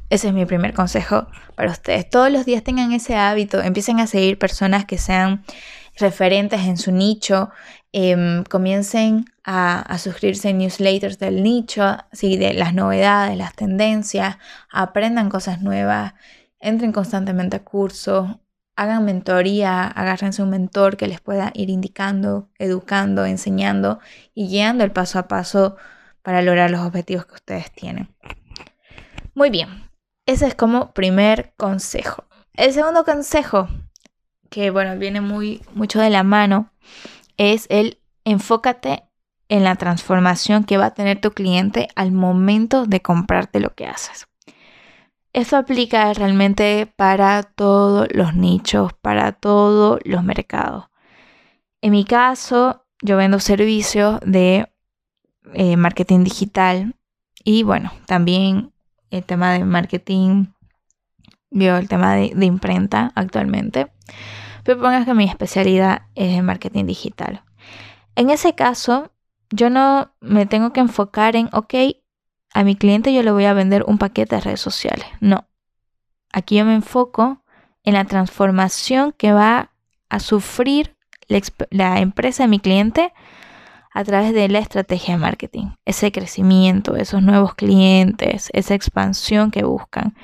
ese 0.09 0.29
es 0.29 0.33
mi 0.33 0.45
primer 0.45 0.73
consejo 0.73 1.27
para 1.55 1.71
ustedes. 1.71 2.09
Todos 2.09 2.31
los 2.31 2.45
días 2.45 2.63
tengan 2.63 2.93
ese 2.93 3.15
hábito, 3.15 3.61
empiecen 3.61 3.99
a 3.99 4.07
seguir 4.07 4.39
personas 4.39 4.85
que 4.85 4.97
sean 4.97 5.43
referentes 5.99 6.61
en 6.61 6.77
su 6.77 6.91
nicho, 6.91 7.49
Em, 7.91 8.43
comiencen 8.43 9.25
a, 9.43 9.97
suscribirse 9.97 10.49
en 10.49 10.59
newsletters 10.59 11.17
del 11.17 11.41
nicho, 11.41 11.97
¿sí? 12.11 12.37
de 12.37 12.53
las 12.53 12.75
novedades, 12.75 13.35
las 13.35 13.55
tendencias, 13.55 14.37
aprendan 14.69 15.29
cosas 15.29 15.61
nuevas, 15.61 16.13
entren 16.59 16.91
constantemente 16.91 17.57
a 17.57 17.63
cursos, 17.63 18.27
hagan 18.75 19.05
mentoría, 19.05 19.87
agárrense 19.87 20.43
un 20.43 20.51
mentor 20.51 20.97
que 20.97 21.07
les 21.07 21.19
pueda 21.19 21.51
ir 21.55 21.71
indicando, 21.71 22.49
educando, 22.59 23.25
enseñando 23.25 23.99
y 24.35 24.47
guiando 24.49 24.83
el 24.83 24.91
paso 24.91 25.17
a 25.17 25.27
paso 25.27 25.75
para 26.21 26.43
lograr 26.43 26.69
los 26.69 26.81
objetivos 26.81 27.25
que 27.25 27.35
ustedes 27.35 27.71
tienen. 27.71 28.15
Muy 29.33 29.49
bien, 29.49 29.89
ese 30.27 30.45
es 30.45 30.53
como 30.53 30.93
primer 30.93 31.53
consejo. 31.57 32.25
El 32.53 32.71
segundo 32.71 33.03
consejo, 33.03 33.67
que 34.49 34.71
bueno, 34.71 34.97
viene 34.97 35.21
muy 35.21 35.61
mucho 35.73 35.99
de 35.99 36.09
la 36.09 36.23
mano, 36.23 36.71
es 37.37 37.67
el 37.69 37.99
enfócate 38.25 39.03
en 39.47 39.63
la 39.63 39.75
transformación 39.75 40.63
que 40.63 40.77
va 40.77 40.87
a 40.87 40.93
tener 40.93 41.19
tu 41.19 41.31
cliente 41.31 41.87
al 41.95 42.11
momento 42.11 42.85
de 42.85 43.01
comprarte 43.01 43.59
lo 43.59 43.73
que 43.73 43.87
haces. 43.87 44.27
Esto 45.33 45.57
aplica 45.57 46.11
realmente 46.13 46.91
para 46.95 47.43
todos 47.43 48.07
los 48.11 48.35
nichos, 48.35 48.93
para 48.93 49.31
todos 49.31 49.99
los 50.03 50.23
mercados. 50.23 50.85
En 51.81 51.91
mi 51.91 52.03
caso, 52.03 52.85
yo 53.01 53.17
vendo 53.17 53.39
servicios 53.39 54.19
de 54.25 54.71
eh, 55.53 55.77
marketing 55.77 56.23
digital 56.23 56.95
y 57.43 57.63
bueno, 57.63 57.91
también 58.05 58.73
el 59.11 59.23
tema 59.23 59.53
de 59.53 59.63
marketing, 59.63 60.47
veo 61.51 61.77
el 61.77 61.87
tema 61.87 62.15
de 62.15 62.45
imprenta 62.45 63.11
actualmente. 63.15 63.91
Pero 64.63 64.79
pongas 64.79 65.05
que 65.05 65.13
mi 65.13 65.25
especialidad 65.25 66.03
es 66.15 66.37
en 66.37 66.45
marketing 66.45 66.85
digital. 66.85 67.43
En 68.15 68.29
ese 68.29 68.53
caso, 68.55 69.11
yo 69.49 69.69
no 69.69 70.11
me 70.19 70.45
tengo 70.45 70.73
que 70.73 70.79
enfocar 70.79 71.35
en, 71.35 71.49
ok, 71.53 71.73
a 72.53 72.63
mi 72.63 72.75
cliente 72.75 73.13
yo 73.13 73.23
le 73.23 73.31
voy 73.31 73.45
a 73.45 73.53
vender 73.53 73.83
un 73.87 73.97
paquete 73.97 74.35
de 74.35 74.41
redes 74.41 74.61
sociales. 74.61 75.05
No. 75.19 75.47
Aquí 76.31 76.57
yo 76.57 76.65
me 76.65 76.75
enfoco 76.75 77.43
en 77.83 77.93
la 77.93 78.05
transformación 78.05 79.13
que 79.13 79.31
va 79.31 79.71
a 80.09 80.19
sufrir 80.19 80.95
la, 81.69 81.99
empresa 81.99 82.43
de 82.43 82.49
mi 82.49 82.59
cliente 82.59 83.13
a 83.93 84.03
través 84.03 84.33
de 84.33 84.47
la 84.49 84.59
estrategia 84.59 85.15
de 85.15 85.21
marketing. 85.21 85.67
Ese 85.85 86.11
crecimiento, 86.11 86.95
esos 86.95 87.21
nuevos 87.21 87.55
clientes, 87.55 88.49
esa 88.53 88.73
expansión 88.73 89.51
que 89.51 89.63
buscan. 89.63 90.15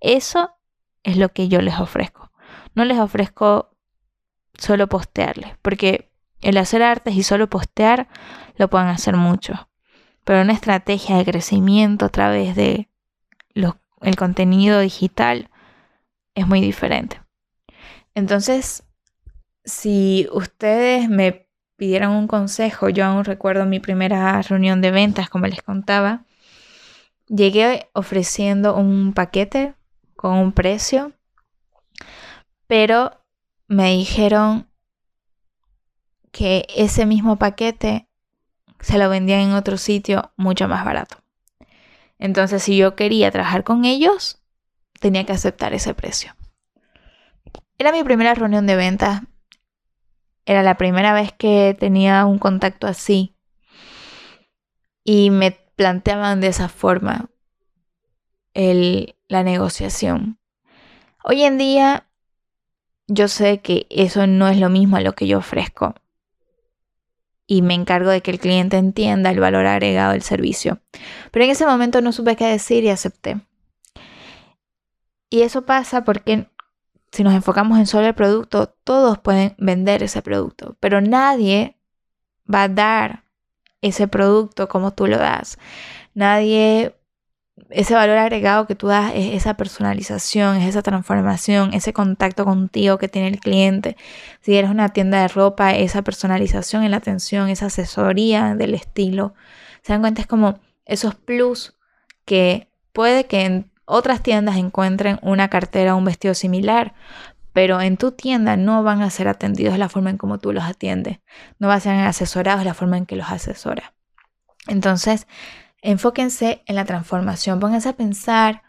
Eso 0.00 0.50
es 1.02 1.16
lo 1.16 1.30
que 1.30 1.48
yo 1.48 1.60
les 1.60 1.78
ofrezco. 1.78 2.30
No 2.74 2.84
les 2.84 2.98
ofrezco 2.98 3.73
solo 4.58 4.88
postearles, 4.88 5.56
porque 5.62 6.10
el 6.40 6.56
hacer 6.58 6.82
artes 6.82 7.14
y 7.14 7.22
solo 7.22 7.48
postear 7.48 8.08
lo 8.56 8.68
pueden 8.68 8.88
hacer 8.88 9.16
mucho, 9.16 9.68
pero 10.24 10.42
una 10.42 10.52
estrategia 10.52 11.16
de 11.16 11.24
crecimiento 11.24 12.06
a 12.06 12.10
través 12.10 12.54
de 12.56 12.88
el 14.04 14.16
contenido 14.16 14.80
digital 14.80 15.48
es 16.34 16.46
muy 16.46 16.60
diferente. 16.60 17.22
Entonces, 18.14 18.84
si 19.64 20.28
ustedes 20.30 21.08
me 21.08 21.48
pidieran 21.76 22.10
un 22.10 22.26
consejo, 22.26 22.90
yo 22.90 23.04
aún 23.04 23.24
recuerdo 23.24 23.64
mi 23.64 23.80
primera 23.80 24.40
reunión 24.42 24.80
de 24.80 24.90
ventas, 24.90 25.30
como 25.30 25.46
les 25.46 25.62
contaba, 25.62 26.24
llegué 27.26 27.88
ofreciendo 27.94 28.76
un 28.76 29.14
paquete 29.14 29.74
con 30.16 30.34
un 30.34 30.52
precio, 30.52 31.12
pero 32.66 33.23
me 33.74 33.92
dijeron 33.92 34.68
que 36.30 36.66
ese 36.74 37.06
mismo 37.06 37.38
paquete 37.38 38.08
se 38.80 38.98
lo 38.98 39.08
vendían 39.08 39.40
en 39.40 39.52
otro 39.52 39.76
sitio 39.76 40.32
mucho 40.36 40.68
más 40.68 40.84
barato. 40.84 41.16
Entonces, 42.18 42.62
si 42.62 42.76
yo 42.76 42.96
quería 42.96 43.30
trabajar 43.30 43.64
con 43.64 43.84
ellos, 43.84 44.42
tenía 45.00 45.24
que 45.24 45.32
aceptar 45.32 45.74
ese 45.74 45.94
precio. 45.94 46.34
Era 47.78 47.92
mi 47.92 48.04
primera 48.04 48.34
reunión 48.34 48.66
de 48.66 48.76
ventas. 48.76 49.22
Era 50.46 50.62
la 50.62 50.76
primera 50.76 51.12
vez 51.12 51.32
que 51.32 51.76
tenía 51.78 52.24
un 52.26 52.38
contacto 52.38 52.86
así. 52.86 53.36
Y 55.02 55.30
me 55.30 55.50
planteaban 55.50 56.40
de 56.40 56.48
esa 56.48 56.68
forma 56.68 57.30
la 58.54 59.42
negociación. 59.42 60.38
Hoy 61.24 61.42
en 61.42 61.58
día 61.58 62.06
yo 63.06 63.28
sé 63.28 63.60
que 63.60 63.86
eso 63.90 64.26
no 64.26 64.48
es 64.48 64.58
lo 64.58 64.70
mismo 64.70 64.96
a 64.96 65.00
lo 65.00 65.14
que 65.14 65.26
yo 65.26 65.38
ofrezco 65.38 65.94
y 67.46 67.62
me 67.62 67.74
encargo 67.74 68.10
de 68.10 68.22
que 68.22 68.30
el 68.30 68.38
cliente 68.38 68.78
entienda 68.78 69.30
el 69.30 69.40
valor 69.40 69.66
agregado 69.66 70.12
del 70.12 70.22
servicio. 70.22 70.80
Pero 71.30 71.44
en 71.44 71.50
ese 71.50 71.66
momento 71.66 72.00
no 72.00 72.12
supe 72.12 72.36
qué 72.36 72.46
decir 72.46 72.84
y 72.84 72.90
acepté. 72.90 73.40
Y 75.28 75.42
eso 75.42 75.66
pasa 75.66 76.04
porque 76.04 76.48
si 77.12 77.22
nos 77.22 77.34
enfocamos 77.34 77.78
en 77.78 77.86
solo 77.86 78.06
el 78.06 78.14
producto, 78.14 78.74
todos 78.84 79.18
pueden 79.18 79.54
vender 79.58 80.02
ese 80.02 80.22
producto, 80.22 80.76
pero 80.80 81.00
nadie 81.00 81.76
va 82.52 82.64
a 82.64 82.68
dar 82.68 83.24
ese 83.82 84.08
producto 84.08 84.68
como 84.68 84.92
tú 84.92 85.06
lo 85.06 85.18
das. 85.18 85.58
Nadie 86.14 86.96
ese 87.70 87.94
valor 87.94 88.18
agregado 88.18 88.66
que 88.66 88.74
tú 88.74 88.88
das 88.88 89.12
es 89.14 89.34
esa 89.34 89.54
personalización, 89.54 90.56
es 90.56 90.68
esa 90.68 90.82
transformación, 90.82 91.72
ese 91.72 91.92
contacto 91.92 92.44
contigo 92.44 92.98
que 92.98 93.08
tiene 93.08 93.28
el 93.28 93.40
cliente. 93.40 93.96
Si 94.40 94.56
eres 94.56 94.70
una 94.70 94.88
tienda 94.88 95.22
de 95.22 95.28
ropa, 95.28 95.72
esa 95.72 96.02
personalización 96.02 96.82
en 96.82 96.90
la 96.90 96.96
atención, 96.96 97.48
esa 97.48 97.66
asesoría 97.66 98.54
del 98.54 98.74
estilo. 98.74 99.34
Se 99.82 99.92
dan 99.92 100.00
cuenta, 100.00 100.20
es 100.20 100.26
como 100.26 100.58
esos 100.84 101.14
plus 101.14 101.74
que 102.24 102.68
puede 102.92 103.26
que 103.26 103.44
en 103.44 103.70
otras 103.84 104.22
tiendas 104.22 104.56
encuentren 104.56 105.18
una 105.22 105.48
cartera 105.48 105.94
o 105.94 105.98
un 105.98 106.04
vestido 106.04 106.34
similar, 106.34 106.94
pero 107.52 107.80
en 107.80 107.96
tu 107.96 108.12
tienda 108.12 108.56
no 108.56 108.82
van 108.82 109.02
a 109.02 109.10
ser 109.10 109.28
atendidos 109.28 109.74
de 109.74 109.78
la 109.78 109.88
forma 109.88 110.10
en 110.10 110.18
como 110.18 110.38
tú 110.38 110.52
los 110.52 110.64
atiendes, 110.64 111.20
no 111.58 111.68
van 111.68 111.76
a 111.76 111.80
ser 111.80 111.94
asesorados 112.00 112.60
de 112.60 112.66
la 112.66 112.74
forma 112.74 112.96
en 112.96 113.06
que 113.06 113.16
los 113.16 113.30
asesora. 113.30 113.94
Entonces, 114.66 115.26
enfóquense 115.84 116.62
en 116.66 116.76
la 116.76 116.86
transformación, 116.86 117.60
pónganse 117.60 117.90
a 117.90 117.96
pensar 117.96 118.62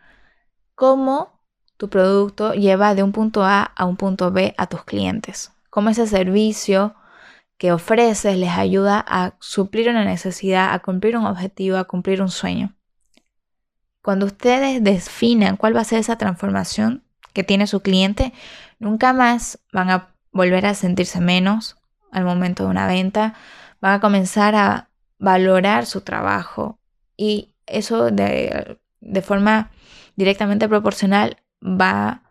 cómo 0.75 1.41
tu 1.77 1.89
producto 1.89 2.53
lleva 2.53 2.93
de 2.93 3.03
un 3.03 3.13
punto 3.13 3.43
A 3.43 3.63
a 3.63 3.85
un 3.85 3.95
punto 3.95 4.31
B 4.31 4.53
a 4.57 4.67
tus 4.67 4.83
clientes, 4.83 5.51
cómo 5.69 5.89
ese 5.89 6.07
servicio 6.07 6.93
que 7.57 7.71
ofreces 7.71 8.37
les 8.37 8.51
ayuda 8.51 9.03
a 9.07 9.35
suplir 9.39 9.89
una 9.89 10.03
necesidad, 10.03 10.73
a 10.73 10.79
cumplir 10.79 11.17
un 11.17 11.25
objetivo, 11.25 11.77
a 11.77 11.85
cumplir 11.85 12.21
un 12.21 12.29
sueño. 12.29 12.75
Cuando 14.01 14.25
ustedes 14.25 14.83
definan 14.83 15.55
cuál 15.55 15.75
va 15.75 15.81
a 15.81 15.85
ser 15.85 15.99
esa 15.99 16.17
transformación 16.17 17.05
que 17.31 17.45
tiene 17.45 17.65
su 17.65 17.79
cliente, 17.81 18.33
nunca 18.77 19.13
más 19.13 19.59
van 19.71 19.89
a 19.89 20.15
volver 20.33 20.65
a 20.65 20.73
sentirse 20.73 21.21
menos 21.21 21.77
al 22.11 22.25
momento 22.25 22.65
de 22.65 22.69
una 22.71 22.87
venta, 22.87 23.35
van 23.79 23.93
a 23.93 23.99
comenzar 24.01 24.53
a 24.55 24.89
valorar 25.17 25.85
su 25.85 26.01
trabajo 26.01 26.77
y 27.17 27.53
eso 27.65 28.11
de, 28.11 28.77
de 29.01 29.21
forma 29.21 29.71
directamente 30.15 30.67
proporcional 30.67 31.37
va 31.61 32.23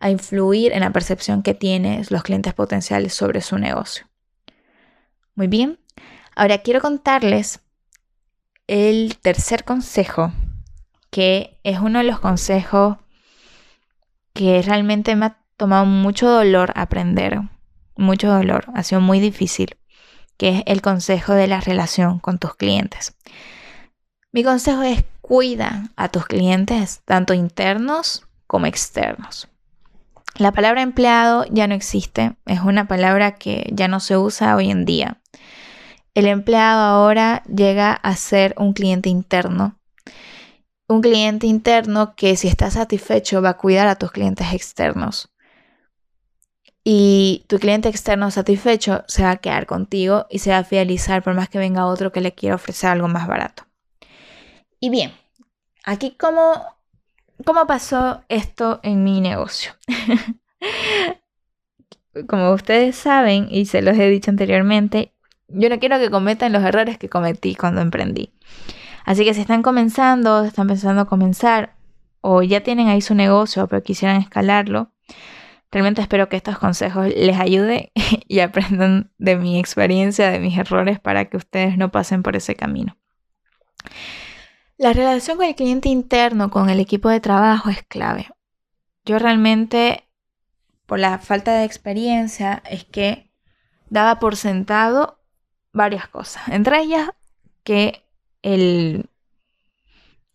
a 0.00 0.10
influir 0.10 0.72
en 0.72 0.80
la 0.80 0.92
percepción 0.92 1.42
que 1.42 1.54
tienen 1.54 2.04
los 2.10 2.22
clientes 2.22 2.52
potenciales 2.54 3.14
sobre 3.14 3.40
su 3.40 3.58
negocio. 3.58 4.06
Muy 5.34 5.46
bien, 5.46 5.78
ahora 6.36 6.58
quiero 6.58 6.80
contarles 6.80 7.60
el 8.66 9.18
tercer 9.20 9.64
consejo, 9.64 10.32
que 11.10 11.58
es 11.64 11.78
uno 11.78 11.98
de 11.98 12.04
los 12.04 12.20
consejos 12.20 12.98
que 14.32 14.62
realmente 14.62 15.16
me 15.16 15.26
ha 15.26 15.38
tomado 15.56 15.86
mucho 15.86 16.28
dolor 16.28 16.72
aprender, 16.74 17.40
mucho 17.96 18.28
dolor, 18.28 18.66
ha 18.74 18.82
sido 18.82 19.00
muy 19.00 19.20
difícil, 19.20 19.76
que 20.36 20.58
es 20.58 20.62
el 20.66 20.82
consejo 20.82 21.32
de 21.32 21.46
la 21.46 21.60
relación 21.60 22.18
con 22.18 22.38
tus 22.38 22.54
clientes. 22.56 23.14
Mi 24.34 24.42
consejo 24.42 24.82
es 24.82 25.04
cuida 25.20 25.90
a 25.94 26.08
tus 26.08 26.26
clientes, 26.26 27.02
tanto 27.04 27.34
internos 27.34 28.26
como 28.48 28.66
externos. 28.66 29.48
La 30.36 30.50
palabra 30.50 30.82
empleado 30.82 31.44
ya 31.50 31.68
no 31.68 31.74
existe, 31.74 32.34
es 32.44 32.60
una 32.60 32.88
palabra 32.88 33.36
que 33.36 33.70
ya 33.72 33.86
no 33.86 34.00
se 34.00 34.18
usa 34.18 34.56
hoy 34.56 34.70
en 34.72 34.84
día. 34.84 35.20
El 36.14 36.26
empleado 36.26 36.82
ahora 36.82 37.44
llega 37.44 37.92
a 37.92 38.16
ser 38.16 38.56
un 38.58 38.72
cliente 38.72 39.08
interno 39.08 39.78
un 40.86 41.00
cliente 41.00 41.46
interno 41.46 42.14
que 42.14 42.36
si 42.36 42.48
está 42.48 42.70
satisfecho 42.70 43.40
va 43.40 43.50
a 43.50 43.56
cuidar 43.56 43.86
a 43.86 43.96
tus 43.96 44.10
clientes 44.10 44.52
externos. 44.52 45.30
Y 46.84 47.44
tu 47.46 47.58
cliente 47.58 47.88
externo 47.88 48.30
satisfecho 48.30 49.04
se 49.06 49.22
va 49.22 49.30
a 49.30 49.36
quedar 49.36 49.66
contigo 49.66 50.26
y 50.28 50.40
se 50.40 50.50
va 50.50 50.58
a 50.58 50.64
fidelizar 50.64 51.22
por 51.22 51.34
más 51.34 51.48
que 51.48 51.58
venga 51.58 51.86
otro 51.86 52.12
que 52.12 52.20
le 52.20 52.34
quiera 52.34 52.56
ofrecer 52.56 52.90
algo 52.90 53.08
más 53.08 53.26
barato. 53.26 53.64
Y 54.84 54.90
bien, 54.90 55.12
aquí 55.86 56.14
cómo, 56.20 56.62
cómo 57.46 57.66
pasó 57.66 58.22
esto 58.28 58.80
en 58.82 59.02
mi 59.02 59.22
negocio. 59.22 59.72
Como 62.28 62.52
ustedes 62.52 62.94
saben 62.94 63.48
y 63.50 63.64
se 63.64 63.80
los 63.80 63.96
he 63.96 64.10
dicho 64.10 64.30
anteriormente, 64.30 65.14
yo 65.48 65.70
no 65.70 65.78
quiero 65.78 65.98
que 65.98 66.10
cometan 66.10 66.52
los 66.52 66.62
errores 66.62 66.98
que 66.98 67.08
cometí 67.08 67.54
cuando 67.54 67.80
emprendí. 67.80 68.34
Así 69.06 69.24
que 69.24 69.32
si 69.32 69.40
están 69.40 69.62
comenzando, 69.62 70.44
están 70.44 70.66
pensando 70.66 71.06
comenzar 71.06 71.76
o 72.20 72.42
ya 72.42 72.62
tienen 72.62 72.88
ahí 72.88 73.00
su 73.00 73.14
negocio 73.14 73.66
pero 73.68 73.82
quisieran 73.82 74.20
escalarlo, 74.20 74.92
realmente 75.72 76.02
espero 76.02 76.28
que 76.28 76.36
estos 76.36 76.58
consejos 76.58 77.08
les 77.08 77.40
ayuden 77.40 77.88
y 78.28 78.40
aprendan 78.40 79.10
de 79.16 79.36
mi 79.36 79.58
experiencia, 79.58 80.30
de 80.30 80.40
mis 80.40 80.58
errores 80.58 81.00
para 81.00 81.30
que 81.30 81.38
ustedes 81.38 81.78
no 81.78 81.90
pasen 81.90 82.22
por 82.22 82.36
ese 82.36 82.54
camino. 82.54 82.98
La 84.76 84.92
relación 84.92 85.36
con 85.36 85.46
el 85.46 85.54
cliente 85.54 85.88
interno, 85.88 86.50
con 86.50 86.68
el 86.68 86.80
equipo 86.80 87.08
de 87.08 87.20
trabajo 87.20 87.70
es 87.70 87.82
clave. 87.84 88.28
Yo 89.04 89.18
realmente, 89.18 90.08
por 90.86 90.98
la 90.98 91.18
falta 91.18 91.54
de 91.54 91.64
experiencia, 91.64 92.62
es 92.68 92.84
que 92.84 93.30
daba 93.88 94.18
por 94.18 94.36
sentado 94.36 95.20
varias 95.72 96.08
cosas. 96.08 96.48
Entre 96.48 96.80
ellas, 96.80 97.10
que 97.62 98.04
el, 98.42 99.08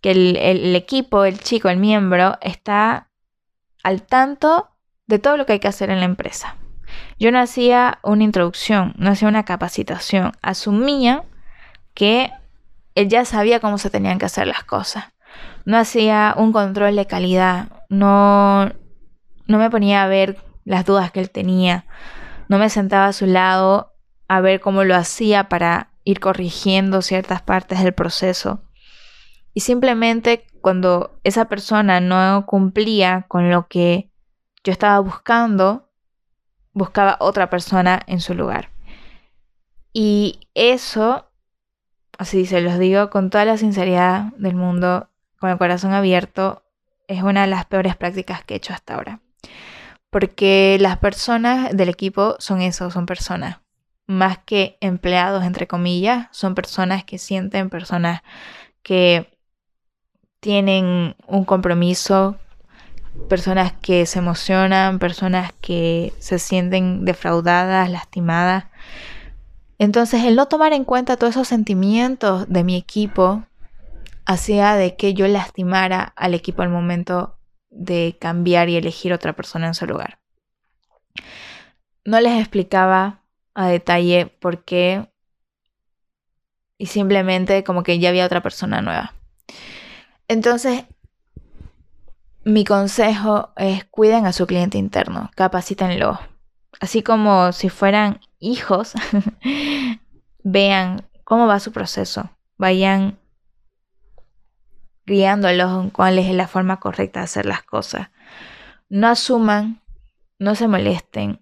que 0.01 0.11
el, 0.11 0.75
equipo, 0.75 1.25
el 1.25 1.39
chico, 1.39 1.67
el 1.69 1.77
miembro, 1.77 2.37
está 2.41 3.09
al 3.83 4.03
tanto 4.03 4.69
de 5.07 5.19
todo 5.19 5.35
lo 5.35 5.45
que 5.45 5.53
hay 5.53 5.59
que 5.59 5.67
hacer 5.67 5.89
en 5.89 5.99
la 5.99 6.05
empresa. 6.05 6.55
Yo 7.19 7.31
no 7.31 7.39
hacía 7.39 7.99
una 8.03 8.23
introducción, 8.23 8.93
no 8.97 9.11
hacía 9.11 9.27
una 9.27 9.43
capacitación, 9.43 10.31
asumía 10.41 11.25
que 11.93 12.31
él 12.99 13.07
ya 13.07 13.23
sabía 13.23 13.61
cómo 13.61 13.77
se 13.77 13.89
tenían 13.89 14.19
que 14.19 14.25
hacer 14.25 14.45
las 14.45 14.65
cosas. 14.65 15.05
No 15.63 15.77
hacía 15.77 16.33
un 16.37 16.51
control 16.51 16.97
de 16.97 17.05
calidad, 17.05 17.69
no, 17.87 18.65
no 19.47 19.57
me 19.57 19.69
ponía 19.69 20.03
a 20.03 20.07
ver 20.07 20.37
las 20.65 20.85
dudas 20.85 21.09
que 21.11 21.21
él 21.21 21.29
tenía, 21.29 21.85
no 22.49 22.57
me 22.57 22.69
sentaba 22.69 23.05
a 23.05 23.13
su 23.13 23.25
lado 23.25 23.93
a 24.27 24.41
ver 24.41 24.59
cómo 24.59 24.83
lo 24.83 24.95
hacía 24.95 25.47
para 25.47 25.91
ir 26.03 26.19
corrigiendo 26.19 27.01
ciertas 27.01 27.41
partes 27.41 27.81
del 27.81 27.93
proceso. 27.93 28.63
Y 29.53 29.61
simplemente 29.61 30.45
cuando 30.61 31.19
esa 31.23 31.45
persona 31.45 32.01
no 32.01 32.45
cumplía 32.45 33.25
con 33.29 33.49
lo 33.49 33.67
que 33.67 34.11
yo 34.65 34.73
estaba 34.73 34.99
buscando, 34.99 35.89
buscaba 36.73 37.15
otra 37.21 37.49
persona 37.49 38.01
en 38.07 38.19
su 38.19 38.33
lugar. 38.33 38.71
Y 39.93 40.49
eso, 40.53 41.28
así 42.19 42.45
se 42.45 42.61
los 42.61 42.77
digo 42.77 43.09
con 43.09 43.29
toda 43.29 43.45
la 43.45 43.57
sinceridad 43.57 44.33
del 44.37 44.53
mundo, 44.53 45.09
con 45.39 45.49
el 45.49 45.57
corazón 45.57 45.93
abierto, 45.93 46.63
es 47.07 47.23
una 47.23 47.41
de 47.41 47.47
las 47.47 47.65
peores 47.65 47.95
prácticas 47.95 48.43
que 48.43 48.53
he 48.53 48.57
hecho 48.57 48.73
hasta 48.73 48.95
ahora. 48.95 49.21
Porque 50.11 50.77
las 50.79 50.97
personas 50.97 51.75
del 51.75 51.89
equipo 51.89 52.35
son 52.39 52.61
eso, 52.61 52.91
son 52.91 53.05
personas 53.05 53.61
más 54.05 54.39
que 54.39 54.77
empleados, 54.81 55.45
entre 55.45 55.65
comillas, 55.65 56.27
son 56.31 56.55
personas 56.55 57.05
que 57.05 57.17
sienten, 57.17 57.69
personas 57.69 58.21
que 58.83 59.31
tienen 60.41 61.15
un 61.25 61.45
compromiso, 61.45 62.37
personas 63.29 63.71
que 63.81 64.05
se 64.05 64.19
emocionan, 64.19 64.99
personas 64.99 65.53
que 65.61 66.11
se 66.19 66.37
sienten 66.37 67.05
defraudadas, 67.05 67.89
lastimadas. 67.89 68.65
Entonces, 69.79 70.25
el 70.25 70.35
no 70.35 70.47
tomar 70.47 70.73
en 70.73 70.83
cuenta 70.83 71.17
todos 71.17 71.31
esos 71.31 71.47
sentimientos 71.47 72.47
de 72.49 72.63
mi 72.63 72.75
equipo 72.75 73.45
hacía 74.25 74.75
de 74.75 74.95
que 74.95 75.13
yo 75.13 75.27
lastimara 75.27 76.03
al 76.15 76.33
equipo 76.33 76.61
al 76.61 76.69
momento 76.69 77.37
de 77.69 78.17
cambiar 78.19 78.69
y 78.69 78.75
elegir 78.75 79.13
otra 79.13 79.33
persona 79.33 79.67
en 79.67 79.73
su 79.73 79.87
lugar. 79.87 80.19
No 82.03 82.19
les 82.19 82.39
explicaba 82.39 83.23
a 83.53 83.67
detalle 83.67 84.27
por 84.27 84.63
qué 84.63 85.09
y 86.77 86.87
simplemente 86.87 87.63
como 87.63 87.83
que 87.83 87.99
ya 87.99 88.09
había 88.09 88.25
otra 88.25 88.41
persona 88.41 88.81
nueva. 88.81 89.13
Entonces, 90.27 90.85
mi 92.43 92.65
consejo 92.65 93.53
es 93.55 93.85
cuiden 93.85 94.25
a 94.25 94.33
su 94.33 94.45
cliente 94.45 94.77
interno, 94.77 95.31
capacítenlo. 95.35 96.19
Así 96.79 97.03
como 97.03 97.51
si 97.51 97.69
fueran 97.69 98.21
hijos, 98.39 98.93
vean 100.43 101.07
cómo 101.23 101.47
va 101.47 101.59
su 101.59 101.71
proceso, 101.71 102.29
vayan 102.57 103.19
guiándolos 105.05 105.83
en 105.83 105.89
cuál 105.89 106.19
es 106.19 106.33
la 106.33 106.47
forma 106.47 106.79
correcta 106.79 107.19
de 107.19 107.25
hacer 107.25 107.45
las 107.45 107.63
cosas. 107.63 108.09
No 108.87 109.07
asuman, 109.07 109.81
no 110.37 110.55
se 110.55 110.67
molesten. 110.67 111.41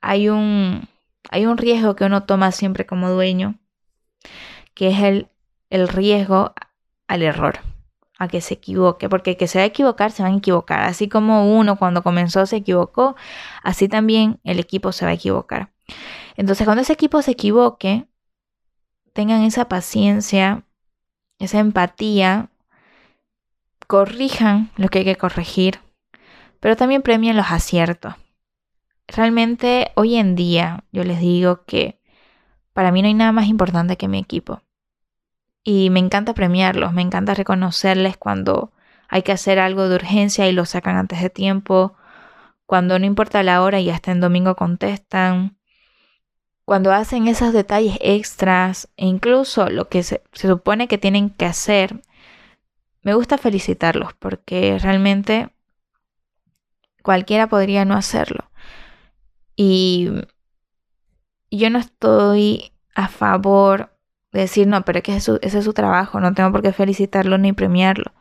Hay 0.00 0.28
un 0.28 0.88
hay 1.30 1.46
un 1.46 1.58
riesgo 1.58 1.94
que 1.94 2.04
uno 2.04 2.24
toma 2.24 2.52
siempre 2.52 2.86
como 2.86 3.10
dueño, 3.10 3.58
que 4.74 4.88
es 4.88 5.00
el, 5.00 5.28
el 5.70 5.88
riesgo 5.88 6.54
al 7.06 7.22
error, 7.22 7.60
a 8.18 8.28
que 8.28 8.40
se 8.40 8.54
equivoque, 8.54 9.08
porque 9.08 9.36
que 9.36 9.46
se 9.48 9.58
va 9.58 9.62
a 9.64 9.66
equivocar, 9.66 10.10
se 10.12 10.22
van 10.22 10.34
a 10.34 10.38
equivocar. 10.38 10.80
Así 10.82 11.08
como 11.08 11.56
uno 11.58 11.76
cuando 11.78 12.02
comenzó 12.02 12.46
se 12.46 12.56
equivocó, 12.56 13.16
así 13.62 13.88
también 13.88 14.40
el 14.44 14.58
equipo 14.58 14.92
se 14.92 15.04
va 15.04 15.12
a 15.12 15.14
equivocar. 15.14 15.72
Entonces, 16.36 16.64
cuando 16.66 16.82
ese 16.82 16.92
equipo 16.92 17.22
se 17.22 17.32
equivoque, 17.32 18.06
tengan 19.12 19.42
esa 19.42 19.68
paciencia, 19.68 20.64
esa 21.38 21.60
empatía, 21.60 22.50
corrijan 23.86 24.70
lo 24.76 24.88
que 24.88 25.00
hay 25.00 25.04
que 25.04 25.16
corregir, 25.16 25.80
pero 26.60 26.76
también 26.76 27.02
premien 27.02 27.36
los 27.36 27.50
aciertos 27.50 28.14
realmente 29.08 29.90
hoy 29.94 30.16
en 30.16 30.36
día 30.36 30.84
yo 30.92 31.02
les 31.02 31.18
digo 31.18 31.64
que 31.64 32.00
para 32.72 32.92
mí 32.92 33.02
no 33.02 33.08
hay 33.08 33.14
nada 33.14 33.32
más 33.32 33.46
importante 33.46 33.96
que 33.96 34.06
mi 34.06 34.18
equipo. 34.18 34.62
Y 35.64 35.90
me 35.90 36.00
encanta 36.00 36.34
premiarlos, 36.34 36.92
me 36.92 37.02
encanta 37.02 37.34
reconocerles 37.34 38.16
cuando 38.16 38.72
hay 39.08 39.22
que 39.22 39.32
hacer 39.32 39.58
algo 39.58 39.88
de 39.88 39.96
urgencia 39.96 40.48
y 40.48 40.52
lo 40.52 40.64
sacan 40.66 40.96
antes 40.96 41.20
de 41.20 41.30
tiempo, 41.30 41.94
cuando 42.66 42.98
no 42.98 43.06
importa 43.06 43.42
la 43.42 43.62
hora 43.62 43.80
y 43.80 43.90
hasta 43.90 44.12
en 44.12 44.20
domingo 44.20 44.54
contestan, 44.54 45.56
cuando 46.64 46.92
hacen 46.92 47.28
esos 47.28 47.54
detalles 47.54 47.96
extras 48.02 48.88
e 48.98 49.06
incluso 49.06 49.70
lo 49.70 49.88
que 49.88 50.02
se, 50.02 50.22
se 50.32 50.48
supone 50.48 50.86
que 50.86 50.98
tienen 50.98 51.30
que 51.30 51.46
hacer, 51.46 52.02
me 53.02 53.14
gusta 53.14 53.38
felicitarlos 53.38 54.12
porque 54.12 54.78
realmente 54.78 55.50
cualquiera 57.02 57.46
podría 57.46 57.86
no 57.86 57.94
hacerlo. 57.94 58.50
Y 59.56 60.10
yo 61.50 61.70
no 61.70 61.78
estoy 61.78 62.72
a 62.94 63.08
favor 63.08 63.97
de 64.32 64.40
decir, 64.40 64.66
no, 64.66 64.84
pero 64.84 64.98
es 64.98 65.04
que 65.04 65.16
ese 65.16 65.38
es 65.40 65.64
su 65.64 65.72
trabajo, 65.72 66.20
no 66.20 66.34
tengo 66.34 66.52
por 66.52 66.62
qué 66.62 66.72
felicitarlo 66.72 67.38
ni 67.38 67.52
premiarlo. 67.52 68.12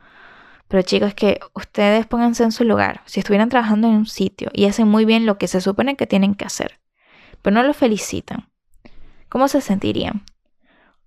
Pero 0.68 0.84
chicos, 0.84 1.14
que 1.14 1.40
ustedes 1.54 2.06
pónganse 2.06 2.44
en 2.44 2.52
su 2.52 2.64
lugar. 2.64 3.02
Si 3.06 3.20
estuvieran 3.20 3.50
trabajando 3.50 3.88
en 3.88 3.94
un 3.94 4.06
sitio 4.06 4.50
y 4.54 4.66
hacen 4.66 4.88
muy 4.88 5.06
bien 5.06 5.26
lo 5.26 5.38
que 5.38 5.48
se 5.48 5.62
supone 5.62 5.96
que 5.96 6.08
tienen 6.08 6.36
que 6.36 6.46
hacer, 6.46 6.80
pero 7.42 7.54
no 7.54 7.64
lo 7.64 7.74
felicitan, 7.74 8.50
¿cómo 9.30 9.48
se 9.48 9.62
sentirían? 9.62 10.24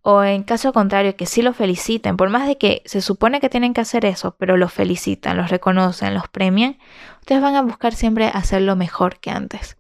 O 0.02 0.22
en 0.22 0.44
caso 0.44 0.72
contrario, 0.72 1.14
que 1.14 1.26
sí 1.26 1.42
lo 1.42 1.52
feliciten, 1.52 2.16
por 2.16 2.30
más 2.30 2.46
de 2.46 2.56
que 2.56 2.82
se 2.86 3.02
supone 3.02 3.38
que 3.38 3.50
tienen 3.50 3.74
que 3.74 3.82
hacer 3.82 4.06
eso, 4.06 4.34
pero 4.38 4.56
los 4.56 4.72
felicitan, 4.72 5.36
los 5.36 5.50
reconocen, 5.50 6.14
los 6.14 6.26
premian, 6.28 6.78
ustedes 7.20 7.42
van 7.42 7.54
a 7.54 7.62
buscar 7.62 7.94
siempre 7.94 8.28
hacerlo 8.32 8.76
mejor 8.76 9.20
que 9.20 9.30
antes. 9.30 9.76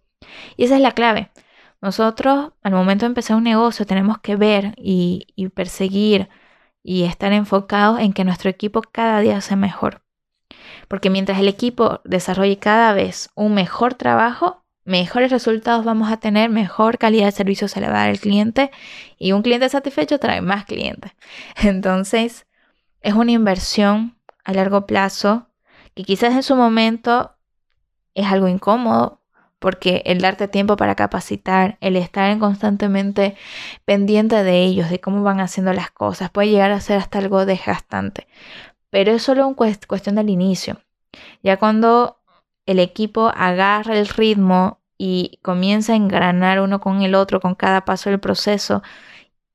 Y 0.58 0.64
esa 0.64 0.76
es 0.76 0.82
la 0.82 0.92
clave. 0.92 1.30
Nosotros, 1.80 2.52
al 2.62 2.72
momento 2.72 3.04
de 3.04 3.08
empezar 3.08 3.36
un 3.36 3.44
negocio, 3.44 3.86
tenemos 3.86 4.18
que 4.18 4.36
ver 4.36 4.74
y, 4.76 5.26
perseguir 5.54 6.28
y 6.82 7.04
estar 7.04 7.32
enfocados 7.32 8.00
en 8.00 8.12
que 8.12 8.24
nuestro 8.24 8.50
equipo 8.50 8.82
cada 8.82 9.20
día 9.20 9.40
sea 9.40 9.56
mejor. 9.56 10.02
Porque 10.88 11.10
mientras 11.10 11.38
el 11.38 11.48
equipo 11.48 12.00
desarrolle 12.04 12.58
cada 12.58 12.92
vez 12.92 13.30
un 13.34 13.54
mejor 13.54 13.94
trabajo, 13.94 14.62
mejores 14.84 15.30
resultados 15.30 15.84
vamos 15.84 16.10
a 16.12 16.18
tener, 16.18 16.50
mejor 16.50 16.98
calidad 16.98 17.26
de 17.26 17.32
servicio 17.32 17.68
se 17.68 17.80
le 17.80 17.88
va 17.88 17.94
a 17.94 17.98
dar 18.00 18.10
al 18.10 18.20
cliente 18.20 18.70
y 19.18 19.32
un 19.32 19.42
cliente 19.42 19.68
satisfecho 19.68 20.18
trae 20.18 20.42
más 20.42 20.66
clientes. 20.66 21.12
Entonces, 21.62 22.46
es 23.00 23.14
una 23.14 23.32
inversión 23.32 24.18
a 24.44 24.52
largo 24.52 24.86
plazo 24.86 25.48
que 25.94 26.04
quizás 26.04 26.34
en 26.34 26.42
su 26.42 26.56
momento 26.56 27.36
es 28.14 28.26
algo 28.26 28.48
incómodo 28.48 29.19
porque 29.60 30.02
el 30.06 30.20
darte 30.20 30.48
tiempo 30.48 30.76
para 30.76 30.96
capacitar, 30.96 31.78
el 31.80 31.94
estar 31.94 32.36
constantemente 32.38 33.36
pendiente 33.84 34.42
de 34.42 34.64
ellos, 34.64 34.90
de 34.90 35.00
cómo 35.00 35.22
van 35.22 35.38
haciendo 35.38 35.72
las 35.72 35.90
cosas, 35.90 36.30
puede 36.30 36.48
llegar 36.48 36.72
a 36.72 36.80
ser 36.80 36.98
hasta 36.98 37.18
algo 37.18 37.46
desgastante. 37.46 38.26
Pero 38.90 39.12
es 39.12 39.22
solo 39.22 39.46
una 39.46 39.56
cuestión 39.86 40.16
del 40.16 40.30
inicio. 40.30 40.80
Ya 41.42 41.58
cuando 41.58 42.18
el 42.66 42.78
equipo 42.78 43.30
agarra 43.36 43.96
el 43.98 44.08
ritmo 44.08 44.80
y 44.96 45.38
comienza 45.42 45.92
a 45.92 45.96
engranar 45.96 46.60
uno 46.60 46.80
con 46.80 47.02
el 47.02 47.14
otro 47.14 47.40
con 47.40 47.54
cada 47.54 47.84
paso 47.84 48.10
del 48.10 48.20
proceso 48.20 48.82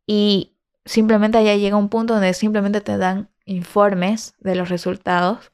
y 0.08 0.54
simplemente 0.86 1.44
ya 1.44 1.56
llega 1.56 1.78
un 1.78 1.90
punto 1.90 2.14
donde 2.14 2.34
simplemente 2.34 2.82
te 2.82 2.98
dan 2.98 3.30
informes 3.46 4.36
de 4.40 4.56
los 4.56 4.70
resultados, 4.70 5.52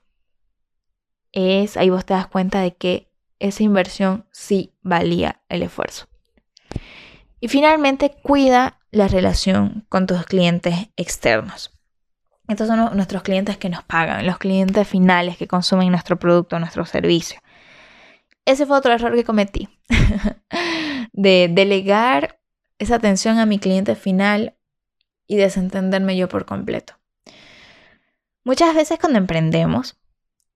es 1.32 1.78
ahí 1.78 1.90
vos 1.90 2.06
te 2.06 2.14
das 2.14 2.28
cuenta 2.28 2.60
de 2.62 2.76
que 2.76 3.11
esa 3.41 3.63
inversión 3.63 4.25
sí 4.32 4.73
valía 4.82 5.41
el 5.49 5.63
esfuerzo. 5.63 6.08
Y 7.39 7.47
finalmente, 7.47 8.15
cuida 8.21 8.80
la 8.91 9.08
relación 9.08 9.86
con 9.89 10.06
tus 10.06 10.25
clientes 10.25 10.89
externos. 10.95 11.71
Estos 12.47 12.67
son 12.67 12.95
nuestros 12.95 13.23
clientes 13.23 13.58
que 13.58 13.69
nos 13.69 13.84
pagan, 13.84 14.25
los 14.25 14.38
clientes 14.38 14.88
finales 14.88 15.38
que 15.38 15.47
consumen 15.47 15.89
nuestro 15.89 16.19
producto, 16.19 16.60
nuestro 16.60 16.86
servicio. 16.86 17.39
Ese 18.45 18.65
fue 18.65 18.77
otro 18.77 18.93
error 18.93 19.15
que 19.15 19.23
cometí, 19.23 19.69
de 21.13 21.49
delegar 21.51 22.39
esa 22.77 22.95
atención 22.95 23.39
a 23.39 23.45
mi 23.45 23.60
cliente 23.60 23.95
final 23.95 24.56
y 25.27 25.38
desentenderme 25.38 26.17
yo 26.17 26.27
por 26.27 26.45
completo. 26.45 26.93
Muchas 28.43 28.75
veces 28.75 28.99
cuando 28.99 29.19
emprendemos, 29.19 29.97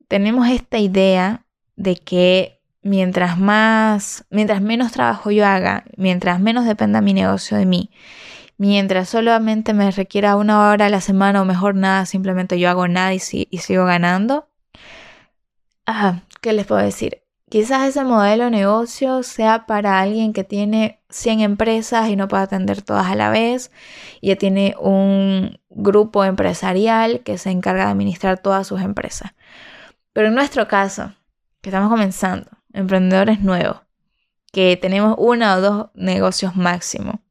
tenemos 0.07 0.49
esta 0.49 0.79
idea 0.79 1.45
de 1.75 1.95
que 1.95 2.54
mientras 2.85 3.39
más, 3.39 4.25
mientras 4.29 4.61
menos 4.61 4.91
trabajo 4.91 5.31
yo 5.31 5.45
haga, 5.45 5.85
mientras 5.97 6.39
menos 6.39 6.65
dependa 6.65 7.01
mi 7.01 7.15
negocio 7.15 7.57
de 7.57 7.65
mí, 7.65 7.89
mientras 8.57 9.09
solamente 9.09 9.73
me 9.73 9.89
requiera 9.89 10.35
una 10.35 10.69
hora 10.69 10.85
a 10.85 10.89
la 10.89 11.01
semana 11.01 11.41
o 11.41 11.45
mejor 11.45 11.73
nada, 11.73 12.05
simplemente 12.05 12.59
yo 12.59 12.69
hago 12.69 12.87
nada 12.87 13.11
y, 13.15 13.19
sigo 13.19 13.85
ganando. 13.85 14.49
Ah, 15.87 16.21
¿qué 16.41 16.53
les 16.53 16.67
puedo 16.67 16.79
decir? 16.79 17.23
Quizás 17.49 17.87
ese 17.87 18.03
modelo 18.03 18.45
de 18.45 18.51
negocio 18.51 19.23
sea 19.23 19.65
para 19.65 19.99
alguien 19.99 20.31
que 20.31 20.43
tiene 20.43 21.01
100 21.09 21.39
empresas 21.39 22.07
y 22.09 22.15
no 22.15 22.27
puede 22.27 22.43
atender 22.43 22.83
todas 22.83 23.07
a 23.07 23.15
la 23.15 23.31
vez, 23.31 23.71
y 24.21 24.27
ya 24.27 24.35
tiene 24.35 24.75
un 24.79 25.59
grupo 25.69 26.23
empresarial 26.23 27.21
que 27.21 27.39
se 27.39 27.49
encarga 27.49 27.85
de 27.85 27.91
administrar 27.91 28.37
todas 28.37 28.67
sus 28.67 28.81
empresas. 28.81 29.33
Pero 30.13 30.27
en 30.27 30.35
nuestro 30.35 30.67
caso, 30.67 31.13
que 31.61 31.69
estamos 31.69 31.89
comenzando, 31.89 32.47
emprendedores 32.75 33.41
nuevos, 33.41 33.77
que 34.51 34.77
tenemos 34.77 35.15
uno 35.17 35.55
o 35.55 35.61
dos 35.61 35.87
negocios 35.95 36.55
máximo. 36.55 37.21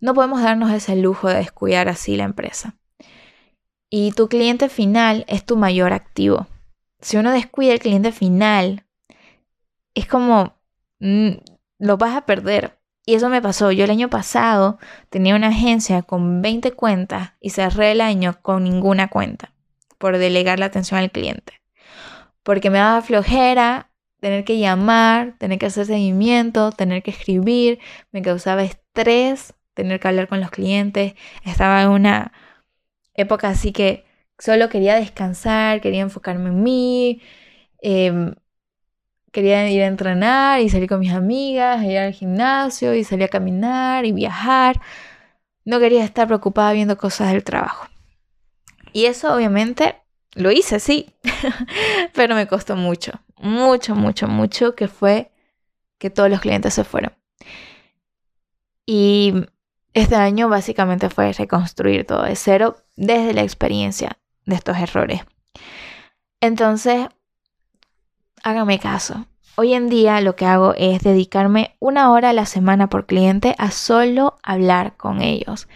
No 0.00 0.14
podemos 0.14 0.42
darnos 0.42 0.70
ese 0.72 0.96
lujo 0.96 1.28
de 1.28 1.36
descuidar 1.36 1.88
así 1.88 2.16
la 2.16 2.24
empresa. 2.24 2.76
Y 3.90 4.12
tu 4.12 4.28
cliente 4.28 4.68
final 4.68 5.24
es 5.28 5.44
tu 5.44 5.56
mayor 5.56 5.92
activo. 5.92 6.46
Si 7.00 7.16
uno 7.16 7.30
descuida 7.30 7.74
el 7.74 7.78
cliente 7.78 8.12
final, 8.12 8.84
es 9.94 10.06
como 10.06 10.56
mm, 11.00 11.30
lo 11.78 11.96
vas 11.96 12.16
a 12.16 12.26
perder. 12.26 12.78
Y 13.06 13.14
eso 13.14 13.28
me 13.28 13.42
pasó. 13.42 13.70
Yo 13.70 13.84
el 13.84 13.90
año 13.90 14.08
pasado 14.08 14.78
tenía 15.10 15.36
una 15.36 15.48
agencia 15.48 16.02
con 16.02 16.42
20 16.42 16.72
cuentas 16.72 17.32
y 17.40 17.50
cerré 17.50 17.92
el 17.92 18.00
año 18.00 18.38
con 18.42 18.64
ninguna 18.64 19.08
cuenta 19.08 19.52
por 19.98 20.18
delegar 20.18 20.58
la 20.58 20.66
atención 20.66 21.00
al 21.00 21.10
cliente. 21.10 21.60
Porque 22.42 22.70
me 22.70 22.78
daba 22.78 23.02
flojera 23.02 23.90
tener 24.24 24.44
que 24.44 24.58
llamar, 24.58 25.34
tener 25.36 25.58
que 25.58 25.66
hacer 25.66 25.84
seguimiento, 25.84 26.72
tener 26.72 27.02
que 27.02 27.10
escribir, 27.10 27.78
me 28.10 28.22
causaba 28.22 28.64
estrés, 28.64 29.52
tener 29.74 30.00
que 30.00 30.08
hablar 30.08 30.28
con 30.28 30.40
los 30.40 30.50
clientes, 30.50 31.12
estaba 31.44 31.82
en 31.82 31.90
una 31.90 32.32
época 33.12 33.50
así 33.50 33.70
que 33.70 34.06
solo 34.38 34.70
quería 34.70 34.94
descansar, 34.94 35.82
quería 35.82 36.00
enfocarme 36.00 36.48
en 36.48 36.62
mí, 36.62 37.22
em, 37.82 38.34
quería 39.30 39.68
ir 39.70 39.82
a 39.82 39.88
entrenar 39.88 40.60
y 40.60 40.70
salir 40.70 40.88
con 40.88 41.00
mis 41.00 41.12
amigas, 41.12 41.84
ir 41.84 41.98
al 41.98 42.14
gimnasio 42.14 42.94
y 42.94 43.04
salir 43.04 43.24
a 43.26 43.28
caminar 43.28 44.06
y 44.06 44.12
viajar. 44.12 44.80
No 45.66 45.80
quería 45.80 46.02
estar 46.02 46.26
preocupada 46.28 46.72
viendo 46.72 46.96
cosas 46.96 47.30
del 47.32 47.44
trabajo. 47.44 47.88
Y 48.94 49.04
eso 49.04 49.34
obviamente 49.34 49.96
lo 50.34 50.50
hice, 50.50 50.80
sí, 50.80 51.10
pero 52.14 52.34
me 52.34 52.46
costó 52.46 52.74
mucho 52.76 53.23
mucho, 53.44 53.94
mucho, 53.94 54.26
mucho, 54.26 54.74
que 54.74 54.88
fue 54.88 55.30
que 55.98 56.10
todos 56.10 56.30
los 56.30 56.40
clientes 56.40 56.72
se 56.74 56.82
fueron. 56.82 57.12
Y 58.86 59.34
este 59.92 60.16
año 60.16 60.48
básicamente 60.48 61.10
fue 61.10 61.32
reconstruir 61.32 62.06
todo 62.06 62.22
de 62.22 62.36
cero 62.36 62.76
desde 62.96 63.34
la 63.34 63.42
experiencia 63.42 64.18
de 64.46 64.56
estos 64.56 64.78
errores. 64.78 65.20
Entonces, 66.40 67.06
hágame 68.42 68.78
caso. 68.78 69.26
Hoy 69.56 69.74
en 69.74 69.88
día 69.88 70.20
lo 70.20 70.36
que 70.36 70.46
hago 70.46 70.74
es 70.76 71.02
dedicarme 71.02 71.76
una 71.80 72.10
hora 72.10 72.30
a 72.30 72.32
la 72.32 72.46
semana 72.46 72.88
por 72.88 73.06
cliente 73.06 73.54
a 73.58 73.70
solo 73.70 74.38
hablar 74.42 74.96
con 74.96 75.20
ellos, 75.20 75.68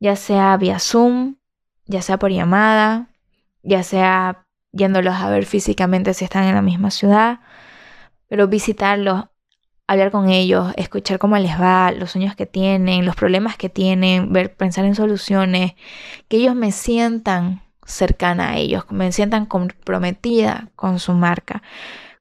ya 0.00 0.16
sea 0.16 0.56
vía 0.56 0.78
Zoom, 0.78 1.36
ya 1.84 2.02
sea 2.02 2.18
por 2.18 2.32
llamada, 2.32 3.08
ya 3.62 3.82
sea 3.82 4.46
yéndolos 4.72 5.14
a 5.14 5.30
ver 5.30 5.46
físicamente 5.46 6.14
si 6.14 6.24
están 6.24 6.44
en 6.44 6.54
la 6.54 6.62
misma 6.62 6.90
ciudad, 6.90 7.40
pero 8.28 8.48
visitarlos, 8.48 9.24
hablar 9.86 10.12
con 10.12 10.28
ellos, 10.30 10.72
escuchar 10.76 11.18
cómo 11.18 11.36
les 11.36 11.60
va, 11.60 11.90
los 11.90 12.12
sueños 12.12 12.36
que 12.36 12.46
tienen, 12.46 13.04
los 13.04 13.16
problemas 13.16 13.56
que 13.56 13.68
tienen, 13.68 14.32
ver, 14.32 14.54
pensar 14.54 14.84
en 14.84 14.94
soluciones, 14.94 15.72
que 16.28 16.36
ellos 16.36 16.54
me 16.54 16.70
sientan 16.70 17.62
cercana 17.84 18.50
a 18.50 18.56
ellos, 18.56 18.84
me 18.90 19.10
sientan 19.10 19.46
comprometida 19.46 20.70
con 20.76 21.00
su 21.00 21.12
marca, 21.12 21.62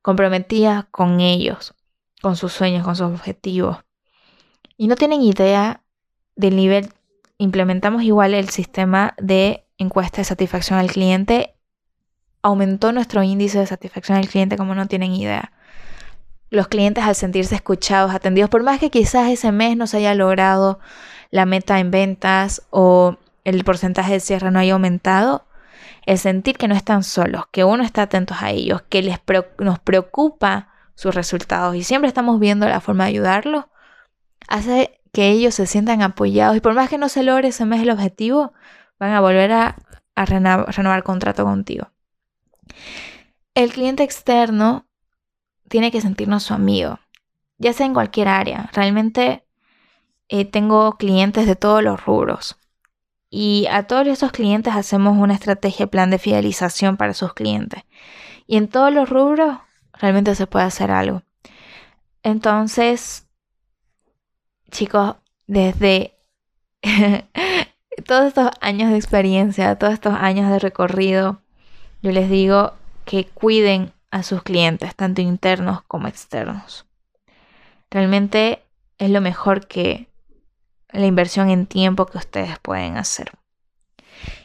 comprometida 0.01 0.87
con 0.89 1.19
ellos, 1.19 1.75
con 2.21 2.35
sus 2.35 2.53
sueños, 2.53 2.83
con 2.83 2.95
sus 2.95 3.05
objetivos. 3.07 3.77
Y 4.75 4.87
no 4.87 4.95
tienen 4.95 5.21
idea 5.21 5.83
del 6.35 6.55
nivel, 6.55 6.89
implementamos 7.37 8.01
igual 8.01 8.33
el 8.33 8.49
sistema 8.49 9.13
de 9.19 9.67
encuesta 9.77 10.17
de 10.17 10.25
satisfacción 10.25 10.79
al 10.79 10.89
cliente 10.89 11.58
aumentó 12.41 12.91
nuestro 12.91 13.23
índice 13.23 13.59
de 13.59 13.67
satisfacción 13.67 14.19
del 14.19 14.29
cliente 14.29 14.57
como 14.57 14.75
no 14.75 14.87
tienen 14.87 15.13
idea. 15.13 15.51
Los 16.49 16.67
clientes 16.67 17.03
al 17.03 17.15
sentirse 17.15 17.55
escuchados, 17.55 18.13
atendidos, 18.13 18.49
por 18.49 18.63
más 18.63 18.79
que 18.79 18.89
quizás 18.89 19.29
ese 19.29 19.51
mes 19.51 19.77
no 19.77 19.87
se 19.87 19.97
haya 19.97 20.15
logrado 20.15 20.79
la 21.31 21.45
meta 21.45 21.79
en 21.79 21.91
ventas 21.91 22.63
o 22.71 23.17
el 23.43 23.63
porcentaje 23.63 24.13
de 24.13 24.19
cierre 24.19 24.51
no 24.51 24.59
haya 24.59 24.73
aumentado, 24.73 25.45
el 26.05 26.17
sentir 26.17 26.57
que 26.57 26.67
no 26.67 26.75
están 26.75 27.03
solos, 27.03 27.45
que 27.51 27.63
uno 27.63 27.83
está 27.83 28.03
atento 28.03 28.33
a 28.39 28.49
ellos, 28.51 28.81
que 28.89 29.03
les 29.03 29.19
nos 29.59 29.79
preocupa 29.79 30.69
sus 30.95 31.13
resultados 31.13 31.75
y 31.75 31.83
siempre 31.83 32.07
estamos 32.07 32.39
viendo 32.39 32.67
la 32.67 32.81
forma 32.81 33.05
de 33.05 33.11
ayudarlos, 33.11 33.65
hace 34.47 34.99
que 35.13 35.29
ellos 35.29 35.55
se 35.55 35.65
sientan 35.65 36.01
apoyados 36.01 36.57
y 36.57 36.61
por 36.61 36.73
más 36.73 36.89
que 36.89 36.97
no 36.97 37.09
se 37.09 37.23
logre 37.23 37.49
ese 37.49 37.65
mes 37.65 37.81
el 37.81 37.91
objetivo, 37.91 38.53
van 38.99 39.11
a 39.11 39.21
volver 39.21 39.51
a, 39.51 39.75
renovar, 40.15 40.75
renovar 40.75 41.03
contrato 41.03 41.43
contigo. 41.43 41.91
El 43.53 43.71
cliente 43.71 44.03
externo 44.03 44.85
tiene 45.67 45.91
que 45.91 46.01
sentirnos 46.01 46.43
su 46.43 46.53
amigo, 46.53 46.99
ya 47.57 47.73
sea 47.73 47.85
en 47.85 47.93
cualquier 47.93 48.27
área. 48.27 48.69
Realmente 48.73 49.45
eh, 50.27 50.45
tengo 50.45 50.97
clientes 50.97 51.45
de 51.45 51.55
todos 51.55 51.83
los 51.83 52.03
rubros. 52.05 52.57
Y 53.29 53.67
a 53.69 53.83
todos 53.83 54.07
esos 54.07 54.31
clientes 54.31 54.75
hacemos 54.75 55.17
una 55.17 55.35
estrategia, 55.35 55.87
plan 55.87 56.09
de 56.09 56.17
fidelización 56.17 56.97
para 56.97 57.13
sus 57.13 57.33
clientes. 57.33 57.83
Y 58.47 58.57
en 58.57 58.67
todos 58.67 58.91
los 58.91 59.09
rubros 59.09 59.59
realmente 59.93 60.33
se 60.33 60.47
puede 60.47 60.65
hacer 60.65 60.89
algo. 60.89 61.21
Entonces, 62.23 63.27
chicos, 64.71 65.15
desde 65.47 66.17
todos 68.05 68.27
estos 68.27 68.49
años 68.61 68.89
de 68.91 68.97
experiencia, 68.97 69.77
todos 69.77 69.93
estos 69.93 70.13
años 70.13 70.49
de 70.49 70.59
recorrido, 70.59 71.41
yo 72.01 72.11
les 72.11 72.29
digo 72.29 72.73
que 73.05 73.25
cuiden 73.25 73.93
a 74.11 74.23
sus 74.23 74.43
clientes, 74.43 74.95
tanto 74.95 75.21
internos 75.21 75.81
como 75.83 76.07
externos. 76.07 76.85
Realmente 77.89 78.63
es 78.97 79.09
lo 79.09 79.21
mejor 79.21 79.67
que 79.67 80.07
la 80.91 81.05
inversión 81.05 81.49
en 81.49 81.65
tiempo 81.65 82.05
que 82.05 82.17
ustedes 82.17 82.57
pueden 82.59 82.97
hacer. 82.97 83.31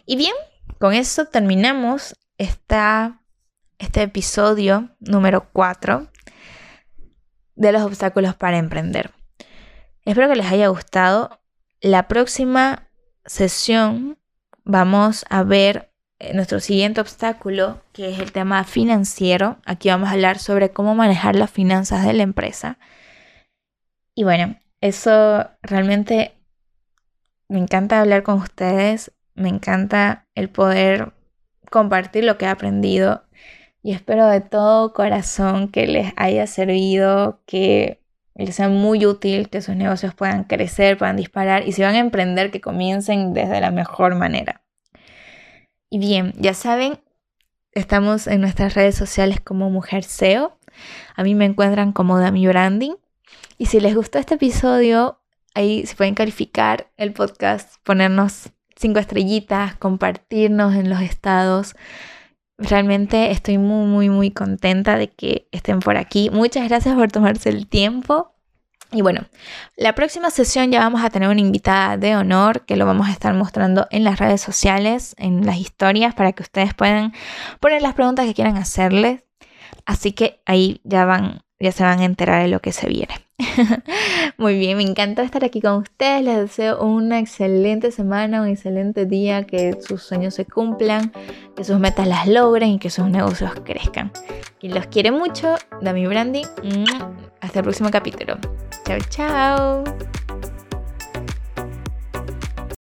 Y 0.06 0.16
bien, 0.16 0.34
con 0.78 0.92
eso 0.92 1.26
terminamos 1.26 2.16
esta, 2.38 3.20
este 3.78 4.02
episodio 4.02 4.90
número 5.00 5.48
4 5.52 6.08
de 7.54 7.72
los 7.72 7.82
obstáculos 7.82 8.34
para 8.34 8.58
emprender. 8.58 9.12
Espero 10.04 10.28
que 10.28 10.36
les 10.36 10.46
haya 10.46 10.68
gustado. 10.68 11.40
La 11.80 12.08
próxima 12.08 12.88
sesión 13.24 14.18
vamos 14.64 15.24
a 15.30 15.42
ver 15.42 15.93
nuestro 16.32 16.60
siguiente 16.60 17.00
obstáculo, 17.00 17.82
que 17.92 18.10
es 18.10 18.18
el 18.18 18.32
tema 18.32 18.64
financiero. 18.64 19.58
Aquí 19.66 19.88
vamos 19.88 20.08
a 20.08 20.12
hablar 20.12 20.38
sobre 20.38 20.70
cómo 20.70 20.94
manejar 20.94 21.36
las 21.36 21.50
finanzas 21.50 22.06
de 22.06 22.12
la 22.12 22.22
empresa. 22.22 22.78
Y 24.14 24.24
bueno, 24.24 24.56
eso 24.80 25.48
realmente 25.62 26.32
me 27.48 27.58
encanta 27.58 28.00
hablar 28.00 28.22
con 28.22 28.36
ustedes, 28.36 29.12
me 29.34 29.48
encanta 29.48 30.26
el 30.34 30.48
poder 30.48 31.12
compartir 31.70 32.24
lo 32.24 32.38
que 32.38 32.44
he 32.44 32.48
aprendido 32.48 33.24
y 33.82 33.92
espero 33.92 34.26
de 34.28 34.40
todo 34.40 34.92
corazón 34.94 35.68
que 35.68 35.86
les 35.86 36.12
haya 36.16 36.46
servido, 36.46 37.42
que 37.46 38.00
les 38.34 38.56
sea 38.56 38.68
muy 38.68 39.06
útil, 39.06 39.50
que 39.50 39.60
sus 39.60 39.76
negocios 39.76 40.14
puedan 40.14 40.44
crecer, 40.44 40.96
puedan 40.96 41.16
disparar 41.16 41.68
y 41.68 41.72
si 41.72 41.82
van 41.82 41.94
a 41.94 41.98
emprender, 41.98 42.50
que 42.50 42.60
comiencen 42.60 43.34
desde 43.34 43.60
la 43.60 43.70
mejor 43.70 44.14
manera. 44.14 44.63
Y 45.94 45.98
bien, 45.98 46.32
ya 46.36 46.54
saben, 46.54 46.98
estamos 47.70 48.26
en 48.26 48.40
nuestras 48.40 48.74
redes 48.74 48.96
sociales 48.96 49.40
como 49.40 49.70
Mujer 49.70 50.02
SEO. 50.02 50.58
A 51.14 51.22
mí 51.22 51.36
me 51.36 51.44
encuentran 51.44 51.92
como 51.92 52.18
Dami 52.18 52.48
Branding. 52.48 52.94
Y 53.58 53.66
si 53.66 53.78
les 53.78 53.94
gustó 53.94 54.18
este 54.18 54.34
episodio, 54.34 55.20
ahí 55.54 55.86
se 55.86 55.94
pueden 55.94 56.16
calificar 56.16 56.90
el 56.96 57.12
podcast, 57.12 57.76
ponernos 57.84 58.50
cinco 58.74 58.98
estrellitas, 58.98 59.76
compartirnos 59.76 60.74
en 60.74 60.90
los 60.90 61.00
estados. 61.00 61.76
Realmente 62.58 63.30
estoy 63.30 63.58
muy, 63.58 63.86
muy, 63.86 64.10
muy 64.10 64.32
contenta 64.32 64.98
de 64.98 65.10
que 65.10 65.46
estén 65.52 65.78
por 65.78 65.96
aquí. 65.96 66.28
Muchas 66.28 66.68
gracias 66.68 66.96
por 66.96 67.12
tomarse 67.12 67.50
el 67.50 67.68
tiempo. 67.68 68.33
Y 68.94 69.02
bueno, 69.02 69.22
la 69.76 69.96
próxima 69.96 70.30
sesión 70.30 70.70
ya 70.70 70.78
vamos 70.78 71.02
a 71.02 71.10
tener 71.10 71.28
una 71.28 71.40
invitada 71.40 71.96
de 71.96 72.14
honor 72.14 72.64
que 72.64 72.76
lo 72.76 72.86
vamos 72.86 73.08
a 73.08 73.10
estar 73.10 73.34
mostrando 73.34 73.88
en 73.90 74.04
las 74.04 74.20
redes 74.20 74.40
sociales, 74.40 75.16
en 75.18 75.44
las 75.44 75.56
historias, 75.56 76.14
para 76.14 76.32
que 76.32 76.44
ustedes 76.44 76.74
puedan 76.74 77.12
poner 77.58 77.82
las 77.82 77.94
preguntas 77.94 78.24
que 78.24 78.34
quieran 78.34 78.56
hacerles. 78.56 79.24
Así 79.84 80.12
que 80.12 80.40
ahí 80.46 80.80
ya 80.84 81.06
van, 81.06 81.40
ya 81.60 81.72
se 81.72 81.84
van 81.84 82.00
a 82.00 82.04
enterar 82.04 82.42
de 82.42 82.48
lo 82.48 82.60
que 82.60 82.72
se 82.72 82.88
viene. 82.88 83.14
Muy 84.38 84.58
bien, 84.58 84.76
me 84.76 84.82
encanta 84.82 85.22
estar 85.22 85.44
aquí 85.44 85.60
con 85.60 85.74
ustedes. 85.78 86.22
Les 86.22 86.36
deseo 86.36 86.82
una 86.82 87.18
excelente 87.18 87.90
semana, 87.90 88.42
un 88.42 88.48
excelente 88.48 89.06
día, 89.06 89.44
que 89.44 89.78
sus 89.80 90.02
sueños 90.02 90.34
se 90.34 90.44
cumplan, 90.44 91.12
que 91.56 91.64
sus 91.64 91.78
metas 91.78 92.06
las 92.06 92.26
logren 92.26 92.70
y 92.70 92.78
que 92.78 92.90
sus 92.90 93.08
negocios 93.08 93.52
crezcan. 93.64 94.12
Y 94.60 94.68
los 94.68 94.86
quiere 94.86 95.10
mucho, 95.10 95.56
Dami 95.80 96.06
Brandy. 96.06 96.42
Hasta 97.40 97.58
el 97.58 97.62
próximo 97.64 97.90
capítulo. 97.90 98.38
Chao, 98.84 98.98
chao. 99.08 99.84